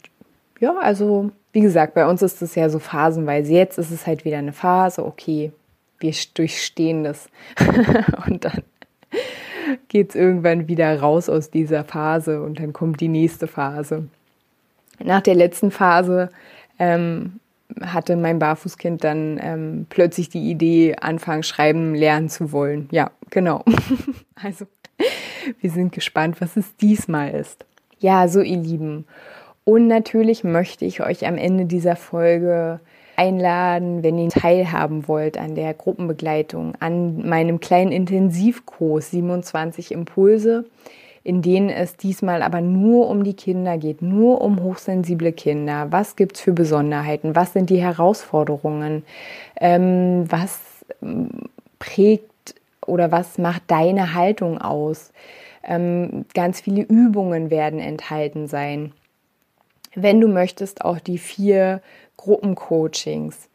ja, 0.60 0.74
also 0.80 1.30
wie 1.52 1.60
gesagt, 1.60 1.94
bei 1.94 2.06
uns 2.06 2.22
ist 2.22 2.42
es 2.42 2.54
ja 2.54 2.68
so 2.68 2.78
phasenweise. 2.78 3.52
Jetzt 3.52 3.78
ist 3.78 3.90
es 3.90 4.06
halt 4.06 4.24
wieder 4.24 4.38
eine 4.38 4.52
Phase, 4.52 5.04
okay, 5.04 5.52
wir 5.98 6.14
durchstehen 6.34 7.04
das 7.04 7.28
und 8.26 8.44
dann 8.44 8.62
geht 9.88 10.10
es 10.10 10.14
irgendwann 10.14 10.68
wieder 10.68 10.98
raus 10.98 11.28
aus 11.28 11.50
dieser 11.50 11.84
Phase 11.84 12.42
und 12.42 12.58
dann 12.58 12.72
kommt 12.72 13.00
die 13.00 13.08
nächste 13.08 13.46
Phase. 13.46 14.08
Nach 15.02 15.20
der 15.20 15.34
letzten 15.34 15.70
Phase 15.70 16.30
ähm, 16.78 17.40
hatte 17.80 18.16
mein 18.16 18.38
Barfußkind 18.38 19.02
dann 19.02 19.40
ähm, 19.42 19.86
plötzlich 19.88 20.28
die 20.28 20.50
Idee, 20.50 20.96
anfangen, 21.00 21.42
schreiben, 21.42 21.94
lernen 21.94 22.28
zu 22.28 22.52
wollen. 22.52 22.88
Ja, 22.90 23.10
genau. 23.30 23.64
also, 24.34 24.66
wir 25.60 25.70
sind 25.70 25.92
gespannt, 25.92 26.40
was 26.40 26.56
es 26.56 26.76
diesmal 26.76 27.32
ist. 27.32 27.64
Ja, 27.98 28.28
so 28.28 28.40
ihr 28.40 28.58
Lieben. 28.58 29.06
Und 29.64 29.88
natürlich 29.88 30.44
möchte 30.44 30.84
ich 30.84 31.02
euch 31.02 31.26
am 31.26 31.36
Ende 31.36 31.64
dieser 31.64 31.96
Folge 31.96 32.80
einladen, 33.16 34.02
wenn 34.02 34.18
ihr 34.18 34.28
teilhaben 34.28 35.08
wollt 35.08 35.38
an 35.38 35.54
der 35.54 35.74
Gruppenbegleitung, 35.74 36.74
an 36.80 37.26
meinem 37.28 37.60
kleinen 37.60 37.92
Intensivkurs 37.92 39.10
27 39.10 39.92
Impulse, 39.92 40.64
in 41.22 41.40
denen 41.40 41.70
es 41.70 41.96
diesmal 41.96 42.42
aber 42.42 42.60
nur 42.60 43.08
um 43.08 43.24
die 43.24 43.34
Kinder 43.34 43.78
geht, 43.78 44.02
nur 44.02 44.42
um 44.42 44.62
hochsensible 44.62 45.32
Kinder. 45.32 45.86
Was 45.90 46.16
gibt 46.16 46.36
es 46.36 46.42
für 46.42 46.52
Besonderheiten? 46.52 47.34
Was 47.34 47.54
sind 47.54 47.70
die 47.70 47.82
Herausforderungen? 47.82 49.04
Ähm, 49.58 50.26
was 50.28 50.60
ähm, 51.02 51.30
prägt 51.78 52.54
oder 52.86 53.10
was 53.10 53.38
macht 53.38 53.62
deine 53.68 54.14
Haltung 54.14 54.60
aus? 54.60 55.12
Ähm, 55.62 56.26
ganz 56.34 56.60
viele 56.60 56.82
Übungen 56.82 57.50
werden 57.50 57.80
enthalten 57.80 58.46
sein. 58.46 58.92
Wenn 59.94 60.20
du 60.20 60.28
möchtest, 60.28 60.84
auch 60.84 60.98
die 60.98 61.18
vier 61.18 61.80
Gruppencoachings. 62.16 63.48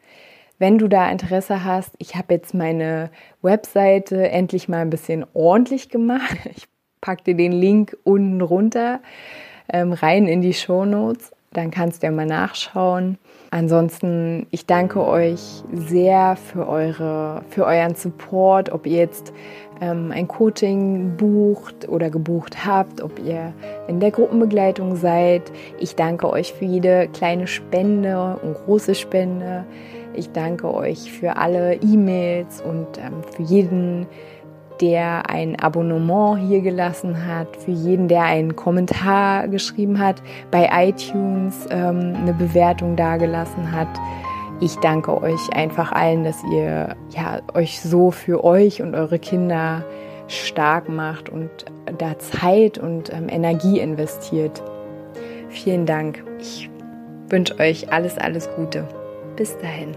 Wenn 0.58 0.76
du 0.76 0.88
da 0.88 1.10
Interesse 1.10 1.64
hast, 1.64 1.94
ich 1.98 2.16
habe 2.16 2.34
jetzt 2.34 2.52
meine 2.52 3.10
Webseite 3.40 4.30
endlich 4.30 4.68
mal 4.68 4.82
ein 4.82 4.90
bisschen 4.90 5.24
ordentlich 5.32 5.88
gemacht. 5.88 6.36
Ich 6.56 6.68
packe 7.00 7.24
dir 7.24 7.34
den 7.34 7.52
Link 7.52 7.96
unten 8.04 8.42
runter 8.42 9.00
ähm, 9.72 9.94
rein 9.94 10.26
in 10.26 10.42
die 10.42 10.52
Show 10.52 10.84
Notes. 10.84 11.32
Dann 11.52 11.70
kannst 11.70 12.02
du 12.02 12.06
ja 12.06 12.12
mal 12.12 12.26
nachschauen. 12.26 13.16
Ansonsten, 13.50 14.46
ich 14.50 14.66
danke 14.66 15.04
euch 15.04 15.64
sehr 15.72 16.36
für, 16.36 16.68
eure, 16.68 17.42
für 17.48 17.64
euren 17.64 17.94
Support, 17.94 18.70
ob 18.70 18.86
ihr 18.86 18.98
jetzt 18.98 19.32
ein 19.80 20.28
Coaching 20.28 21.16
bucht 21.16 21.88
oder 21.88 22.10
gebucht 22.10 22.66
habt, 22.66 23.00
ob 23.00 23.18
ihr 23.18 23.52
in 23.88 23.98
der 24.00 24.10
Gruppenbegleitung 24.10 24.96
seid. 24.96 25.50
Ich 25.78 25.96
danke 25.96 26.30
euch 26.30 26.52
für 26.52 26.66
jede 26.66 27.08
kleine 27.08 27.46
Spende 27.46 28.38
und 28.42 28.54
große 28.54 28.94
Spende. 28.94 29.64
Ich 30.14 30.32
danke 30.32 30.72
euch 30.72 31.10
für 31.10 31.36
alle 31.36 31.76
E-Mails 31.76 32.60
und 32.62 32.98
ähm, 32.98 33.22
für 33.34 33.42
jeden, 33.42 34.06
der 34.80 35.30
ein 35.30 35.58
Abonnement 35.58 36.38
hier 36.48 36.60
gelassen 36.60 37.26
hat, 37.26 37.56
für 37.56 37.70
jeden, 37.70 38.08
der 38.08 38.24
einen 38.24 38.56
Kommentar 38.56 39.48
geschrieben 39.48 39.98
hat, 39.98 40.22
bei 40.50 40.68
iTunes 40.72 41.66
ähm, 41.70 42.14
eine 42.20 42.34
Bewertung 42.34 42.96
dagelassen 42.96 43.72
hat. 43.72 43.88
Ich 44.60 44.76
danke 44.76 45.20
euch 45.22 45.40
einfach 45.54 45.92
allen, 45.92 46.22
dass 46.24 46.42
ihr 46.44 46.94
ja, 47.10 47.40
euch 47.54 47.80
so 47.80 48.10
für 48.10 48.44
euch 48.44 48.82
und 48.82 48.94
eure 48.94 49.18
Kinder 49.18 49.84
stark 50.28 50.88
macht 50.88 51.28
und 51.28 51.50
da 51.98 52.18
Zeit 52.18 52.78
und 52.78 53.12
ähm, 53.12 53.28
Energie 53.28 53.80
investiert. 53.80 54.62
Vielen 55.48 55.86
Dank. 55.86 56.22
Ich 56.38 56.70
wünsche 57.28 57.58
euch 57.58 57.92
alles, 57.92 58.18
alles 58.18 58.48
Gute. 58.54 58.86
Bis 59.36 59.56
dahin. 59.58 59.96